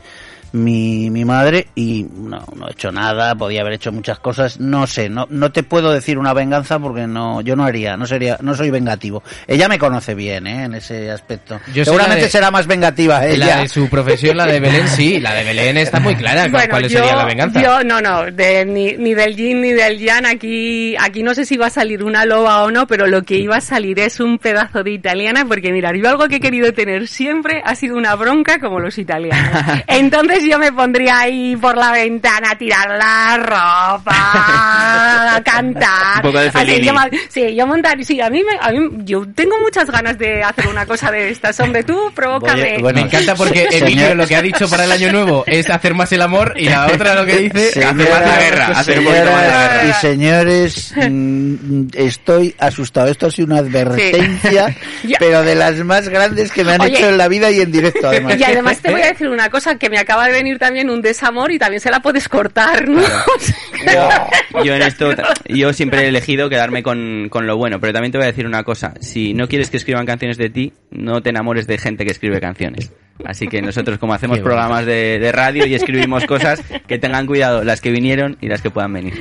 mi, 0.53 1.09
mi 1.09 1.25
madre 1.25 1.67
y 1.75 2.05
no, 2.15 2.45
no 2.55 2.67
he 2.67 2.71
hecho 2.71 2.91
nada, 2.91 3.35
podía 3.35 3.61
haber 3.61 3.73
hecho 3.73 3.91
muchas 3.91 4.19
cosas, 4.19 4.59
no 4.59 4.87
sé, 4.87 5.09
no, 5.09 5.27
no 5.29 5.51
te 5.51 5.63
puedo 5.63 5.91
decir 5.91 6.17
una 6.17 6.33
venganza 6.33 6.79
porque 6.79 7.07
no, 7.07 7.41
yo 7.41 7.55
no 7.55 7.65
haría, 7.65 7.97
no 7.97 8.05
sería, 8.05 8.37
no 8.41 8.53
soy 8.55 8.69
vengativo. 8.69 9.23
Ella 9.47 9.67
me 9.67 9.79
conoce 9.79 10.13
bien, 10.15 10.45
¿eh? 10.47 10.63
en 10.65 10.75
ese 10.75 11.11
aspecto. 11.11 11.59
Yo 11.73 11.83
Seguramente 11.83 12.25
de- 12.25 12.29
será 12.29 12.51
más 12.51 12.67
vengativa 12.67 13.25
ella. 13.25 13.45
La 13.47 13.61
de 13.63 13.67
su 13.67 13.89
profesión, 13.89 14.37
la 14.37 14.45
de 14.45 14.59
Belén, 14.59 14.87
sí. 14.87 15.19
La 15.19 15.33
de 15.33 15.43
Belén 15.43 15.77
está 15.77 15.99
muy 15.99 16.15
clara. 16.15 16.49
¿Cuál- 16.49 16.69
¿Cuál 16.69 16.83
yo, 16.83 16.99
sería 16.99 17.15
la 17.15 17.25
venganza? 17.25 17.61
yo 17.61 17.83
no, 17.83 17.99
no, 17.99 18.25
de- 18.31 18.65
ni, 18.65 18.93
ni 18.93 19.13
del 19.13 19.35
yin 19.35 19.59
ni 19.61 19.71
del 19.73 19.97
yang, 19.99 20.25
aquí, 20.25 20.95
aquí 20.99 21.23
no 21.23 21.33
sé 21.33 21.45
si 21.45 21.57
va 21.57 21.67
a 21.67 21.71
salir 21.71 22.03
una 22.03 22.25
loba 22.25 22.63
o 22.63 22.69
no, 22.71 22.85
pero 22.87 23.07
lo 23.07 23.23
que 23.23 23.37
iba 23.37 23.57
a 23.57 23.61
salir 23.61 23.99
es 23.99 24.19
un 24.19 24.37
pedazo 24.37 24.83
de 24.83 24.91
italiana, 24.91 25.45
porque 25.47 25.71
mirad, 25.71 25.93
yo 25.95 26.07
algo 26.09 26.27
que 26.27 26.35
he 26.35 26.39
querido 26.39 26.71
tener 26.73 27.07
siempre 27.07 27.61
ha 27.65 27.73
sido 27.75 27.97
una 27.97 28.15
bronca 28.15 28.59
como 28.59 28.79
los 28.79 28.97
italianos. 28.99 29.63
Entonces 29.87 30.42
yo 30.47 30.59
me 30.59 30.71
pondría 30.71 31.19
ahí 31.19 31.55
por 31.55 31.77
la 31.77 31.91
ventana 31.91 32.51
a 32.51 32.57
tirar 32.57 32.89
la 32.89 33.37
ropa, 33.37 35.35
a 35.35 35.41
cantar. 35.43 36.15
Un 36.17 36.21
poco 36.23 36.39
de 36.39 36.47
Así, 36.49 36.57
Fellini. 36.57 36.87
yo, 36.87 36.93
ma- 36.93 37.09
sí, 37.29 37.55
yo 37.55 37.67
montar, 37.67 38.03
sí, 38.03 38.19
a 38.21 38.29
mí, 38.29 38.43
me, 38.43 38.57
a 38.59 38.71
mí, 38.71 38.89
yo 39.05 39.25
tengo 39.33 39.57
muchas 39.59 39.89
ganas 39.89 40.17
de 40.17 40.43
hacer 40.43 40.67
una 40.67 40.85
cosa 40.85 41.11
de 41.11 41.29
estas, 41.29 41.59
hombre, 41.59 41.83
tú 41.83 42.11
provócame. 42.15 42.77
Bueno, 42.79 42.99
Me 43.01 43.05
encanta 43.07 43.35
porque 43.35 43.67
Señor- 43.71 43.83
Emilio 43.87 44.15
lo 44.15 44.27
que 44.27 44.35
ha 44.35 44.41
dicho 44.41 44.69
para 44.69 44.85
el 44.85 44.91
año 44.91 45.11
nuevo 45.11 45.43
es 45.47 45.69
hacer 45.69 45.93
más 45.93 46.11
el 46.11 46.21
amor 46.21 46.53
y 46.57 46.69
la 46.69 46.87
otra 46.87 47.15
lo 47.15 47.25
que 47.25 47.37
dice 47.37 47.69
hacer 47.83 48.09
más 48.09 48.21
la 48.21 48.37
guerra. 48.39 48.65
hacer 48.67 48.99
un 48.99 49.05
más 49.05 49.13
señoras 49.15 49.71
guerra. 49.71 49.83
y 49.89 49.93
señores, 50.01 50.93
mm, 50.95 51.85
estoy 51.93 52.55
asustado. 52.59 53.07
Esto 53.09 53.27
ha 53.27 53.31
sido 53.31 53.47
una 53.47 53.57
advertencia, 53.59 54.75
pero 55.19 55.43
de 55.43 55.55
las 55.55 55.75
más 55.77 56.07
grandes 56.09 56.51
que 56.51 56.63
me 56.63 56.73
han 56.73 56.81
Oye. 56.81 56.97
hecho 56.97 57.09
en 57.09 57.17
la 57.17 57.27
vida 57.27 57.51
y 57.51 57.61
en 57.61 57.71
directo, 57.71 58.07
además. 58.07 58.37
Y 58.39 58.43
además 58.43 58.79
te 58.79 58.91
voy 58.91 59.01
a 59.01 59.07
decir 59.07 59.27
una 59.29 59.49
cosa, 59.49 59.75
que 59.77 59.89
me 59.89 59.97
acaba 59.97 60.27
de 60.27 60.32
venir 60.33 60.59
también 60.59 60.89
un 60.89 61.01
desamor 61.01 61.51
y 61.51 61.59
también 61.59 61.79
se 61.79 61.89
la 61.89 62.01
puedes 62.01 62.27
cortar, 62.27 62.87
¿no? 62.89 63.01
Yo 64.63 64.75
en 64.75 64.81
esto, 64.83 65.11
yo 65.47 65.71
siempre 65.73 66.01
he 66.01 66.07
elegido 66.09 66.49
quedarme 66.49 66.83
con, 66.83 67.29
con 67.29 67.47
lo 67.47 67.57
bueno, 67.57 67.79
pero 67.79 67.93
también 67.93 68.11
te 68.11 68.17
voy 68.17 68.25
a 68.25 68.31
decir 68.31 68.45
una 68.45 68.63
cosa, 68.63 68.93
si 68.99 69.33
no 69.33 69.47
quieres 69.47 69.69
que 69.69 69.77
escriban 69.77 70.05
canciones 70.05 70.37
de 70.37 70.49
ti, 70.49 70.73
no 70.91 71.21
te 71.21 71.29
enamores 71.29 71.67
de 71.67 71.77
gente 71.77 72.05
que 72.05 72.11
escribe 72.11 72.41
canciones. 72.41 72.91
Así 73.25 73.47
que 73.47 73.61
nosotros 73.61 73.99
como 73.99 74.13
hacemos 74.13 74.37
Qué 74.37 74.43
programas 74.43 74.85
de, 74.85 75.19
de 75.19 75.31
radio 75.31 75.65
y 75.65 75.75
escribimos 75.75 76.25
cosas, 76.25 76.61
que 76.87 76.97
tengan 76.97 77.25
cuidado 77.27 77.63
las 77.63 77.79
que 77.79 77.91
vinieron 77.91 78.37
y 78.41 78.47
las 78.47 78.61
que 78.61 78.69
puedan 78.71 78.91
venir. 78.91 79.13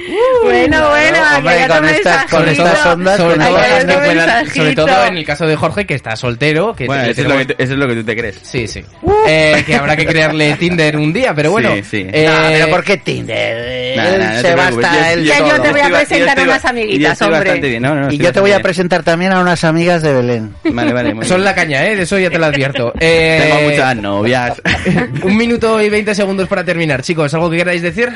bueno, 0.42 0.88
bueno, 0.88 1.18
Hombre, 1.36 1.66
con 1.68 1.84
estas- 1.84 2.24
con 2.30 2.48
estas 2.48 2.86
ondas, 2.86 3.16
sobre, 3.18 3.36
todo, 3.36 3.48
otro 3.54 4.50
sobre- 4.54 4.74
todo 4.74 5.04
en 5.06 5.16
el 5.18 5.24
caso 5.24 5.46
de 5.46 5.56
Jorge, 5.56 5.86
que 5.86 5.94
está 5.94 6.16
soltero. 6.16 6.74
Que 6.74 6.86
Bueno, 6.86 7.02
eso 7.02 7.10
es, 7.12 7.18
lo 7.18 7.22
tenemos- 7.24 7.46
que, 7.46 7.54
tú- 7.54 7.62
eso 7.62 7.72
es 7.74 7.78
lo 7.78 7.86
que 7.88 7.94
tú 7.94 8.04
te 8.04 8.16
crees. 8.16 8.38
Sí, 8.42 8.66
sí. 8.66 8.82
Eh, 9.28 9.62
que 9.66 9.74
habrá 9.76 9.94
que 9.96 10.06
crearle 10.06 10.54
Tinder 10.54 10.96
un 10.96 11.12
día, 11.12 11.34
pero 11.34 11.50
bueno. 11.52 11.70
Sí, 11.76 11.82
sí. 11.82 12.06
eh, 12.12 12.26
No, 12.28 12.48
pero 12.48 12.68
¿por 12.70 12.84
qué 12.84 12.96
Tinder? 12.96 13.96
Nah, 13.96 14.04
nah, 14.16 14.32
no 14.34 14.40
se 14.40 14.54
basta 14.54 15.12
él 15.12 15.24
Ya 15.26 15.38
yo 15.38 15.50
solo. 15.50 15.62
te 15.62 15.70
voy 15.70 15.80
a 15.80 15.88
presentar 15.90 16.18
yo 16.18 16.26
estoy 16.26 16.44
unas 16.44 16.64
amiguitas, 16.64 17.18
yo 17.18 17.26
hombre. 17.26 17.80
no, 17.80 17.94
no, 17.94 18.10
Y 18.12 18.18
yo 18.18 18.32
te 18.32 18.40
voy 18.40 18.52
a 18.52 18.60
presentar 18.60 19.02
también 19.02 19.32
a 19.32 19.40
unas 19.40 19.62
amigas 19.64 20.02
de 20.02 20.12
Belén. 20.14 20.54
Vale, 20.64 20.92
vale, 20.92 21.14
Son 21.26 21.44
la 21.44 21.54
caña, 21.54 21.86
¿eh? 21.86 21.96
De 21.96 22.02
eso 22.02 22.18
ya 22.18 22.30
te 22.30 22.38
lo 22.38 22.46
advierto. 22.46 22.92
Eh, 23.04 23.48
Tengo 23.50 23.68
muchas 23.82 24.02
novias. 24.02 24.62
Un 25.22 25.36
minuto 25.36 25.80
y 25.80 25.90
20 25.90 26.14
segundos 26.14 26.48
para 26.48 26.64
terminar. 26.64 27.02
Chicos, 27.02 27.32
¿algo 27.34 27.50
que 27.50 27.58
queráis 27.58 27.82
decir? 27.82 28.10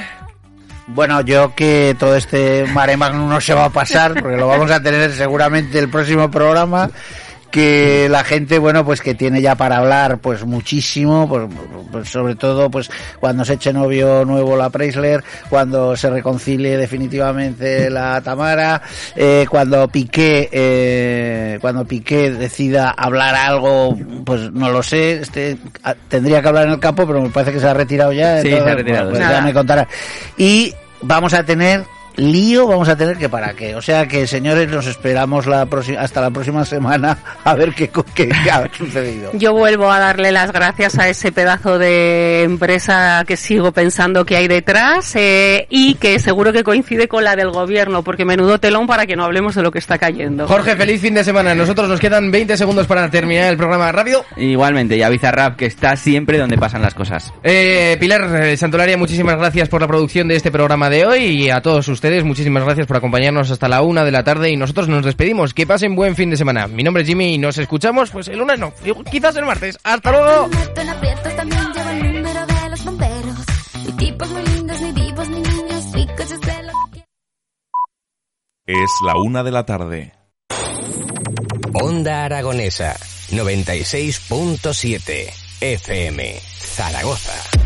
Bueno, 0.89 1.21
yo 1.23 1.55
que 1.55 1.97
todo 1.99 2.15
este 2.15 2.65
mare 2.73 2.97
magnum 2.97 3.29
no 3.29 3.41
se 3.41 3.55
va 3.55 3.67
a 3.67 3.71
pasar, 3.71 4.15
porque 4.21 4.37
lo 4.37 4.47
vamos 4.47 4.71
a 4.71 4.81
tener 4.81 5.13
seguramente 5.13 5.79
el 5.79 5.89
próximo 5.89 6.31
programa, 6.31 6.91
que 7.57 8.07
la 8.11 8.23
gente, 8.23 8.59
bueno, 8.59 8.85
pues 8.85 9.01
que 9.01 9.15
tiene 9.15 9.41
ya 9.41 9.55
para 9.55 9.79
hablar, 9.79 10.19
pues 10.19 10.45
muchísimo, 10.45 11.27
pues, 11.27 11.49
pues 11.91 12.11
sobre 12.11 12.35
todo, 12.35 12.71
pues 12.71 12.91
cuando 13.19 13.47
se 13.47 13.55
eche 13.55 13.73
novio 13.73 14.27
nuevo 14.27 14.59
la 14.59 14.69
Preisler, 14.69 15.25
cuando 15.49 15.97
se 15.97 16.11
reconcilie 16.11 16.77
definitivamente 16.77 17.89
la 17.89 18.21
Tamara, 18.21 18.83
eh, 19.15 19.47
cuando 19.49 19.89
Piqué, 19.89 20.51
eh, 20.53 21.59
cuando 21.63 21.87
Piqué 21.87 22.31
decida 22.31 22.91
hablar 22.91 23.35
algo, 23.35 23.97
pues 24.27 24.53
no 24.53 24.69
lo 24.71 24.83
sé, 24.83 25.21
este 25.23 25.57
a- 25.83 25.95
tendría 25.95 26.43
que 26.43 26.49
hablar 26.49 26.67
en 26.67 26.73
el 26.75 26.79
campo, 26.81 27.07
pero 27.07 27.23
me 27.23 27.31
parece 27.31 27.53
que 27.55 27.61
se 27.61 27.69
ha 27.69 27.73
retirado 27.73 28.13
ya. 28.13 28.43
Sí, 28.43 28.49
entonces, 28.49 28.65
se 28.67 28.71
ha 28.71 28.75
retirado, 28.77 29.11
pues 29.11 29.21
ya 29.21 29.41
me 29.41 29.55
contará. 29.55 29.89
Y 30.37 30.75
vamos 31.01 31.33
a 31.33 31.43
tener 31.43 31.85
lío 32.17 32.67
vamos 32.67 32.89
a 32.89 32.97
tener 32.97 33.17
que 33.17 33.29
para 33.29 33.55
qué. 33.55 33.75
O 33.75 33.83
sea 33.83 34.07
que, 34.07 34.27
señores, 34.27 34.69
nos 34.69 34.87
esperamos 34.87 35.47
la 35.47 35.67
próxima, 35.67 36.01
hasta 36.01 36.21
la 36.21 36.31
próxima 36.31 36.65
semana 36.65 37.19
a 37.45 37.55
ver 37.55 37.73
qué, 37.75 37.89
co- 37.89 38.05
qué- 38.15 38.29
qué 38.29 38.51
ha 38.51 38.69
sucedido. 38.77 39.31
Yo 39.35 39.53
vuelvo 39.53 39.91
a 39.91 39.99
darle 39.99 40.33
las 40.33 40.53
gracias 40.53 40.99
a 40.99 41.09
ese 41.09 41.33
pedazo 41.33 41.79
de 41.79 42.43
empresa 42.43 43.25
que 43.27 43.37
sigo 43.37 43.73
pensando 43.73 44.25
que 44.25 44.37
hay 44.37 44.49
detrás 44.49 45.15
eh, 45.17 45.67
y 45.71 45.95
que 45.95 46.19
seguro 46.19 46.53
que 46.53 46.65
coincide 46.65 47.09
con 47.09 47.25
la 47.25 47.37
del 47.37 47.51
gobierno, 47.51 48.03
porque 48.03 48.25
menudo 48.25 48.59
telón 48.59 48.87
para 48.87 49.07
que 49.07 49.17
no 49.17 49.25
hablemos 49.25 49.55
de 49.55 49.63
lo 49.63 49.71
que 49.71 49.79
está 49.79 49.99
cayendo. 49.99 50.47
Jorge, 50.49 50.77
feliz 50.77 51.01
fin 51.01 51.15
de 51.15 51.25
semana. 51.25 51.55
Nosotros 51.55 51.89
nos 51.89 52.01
quedan 52.01 52.31
20 52.31 52.57
segundos 52.57 52.87
para 52.87 53.11
terminar 53.11 53.51
el 53.51 53.57
programa 53.57 53.93
rápido. 53.93 54.25
Igualmente, 54.37 54.97
y 54.97 55.03
a 55.03 55.09
Bizarrap, 55.09 55.57
que 55.57 55.67
está 55.67 55.97
siempre 55.97 56.39
donde 56.39 56.57
pasan 56.59 56.83
las 56.83 56.95
cosas. 56.95 57.33
Eh, 57.43 57.97
Pilar 58.01 58.23
eh, 58.45 58.57
Santolaria, 58.57 58.97
muchísimas 58.97 59.37
gracias 59.37 59.69
por 59.69 59.81
la 59.81 59.87
producción 59.87 60.29
de 60.29 60.37
este 60.37 60.51
programa 60.51 60.89
de 60.91 61.05
hoy 61.07 61.25
y 61.25 61.51
a 61.51 61.61
todos 61.61 61.87
ustedes, 61.89 62.06
muchísimas 62.25 62.65
gracias 62.65 62.87
por 62.87 62.97
acompañarnos 62.97 63.51
hasta 63.51 63.69
la 63.69 63.83
una 63.83 64.03
de 64.05 64.13
la 64.13 64.23
tarde 64.23 64.51
y 64.51 64.57
nosotros 64.57 64.89
nos 64.89 65.05
despedimos. 65.05 65.53
Que 65.55 65.67
pasen 65.67 65.97
buen 65.97 66.15
fin 66.15 66.31
de 66.31 66.37
semana. 66.37 66.69
Mi 66.69 66.83
nombre 66.83 67.03
es 67.03 67.09
Jimmy 67.09 67.35
y 67.35 67.39
nos 67.39 67.57
escuchamos 67.59 68.11
pues 68.11 68.29
el 68.29 68.39
lunes 68.39 68.59
no, 68.59 68.73
quizás 69.11 69.37
el 69.37 69.45
martes. 69.45 69.79
¡Hasta 69.83 70.13
luego! 70.13 70.49
Es 78.67 78.91
la 79.05 79.17
una 79.17 79.45
de 79.45 79.51
la 79.51 79.67
tarde. 79.67 80.13
Onda 81.75 82.25
Aragonesa 82.25 82.97
96.7 83.31 85.31
FM 85.61 86.41
Zaragoza. 86.41 87.66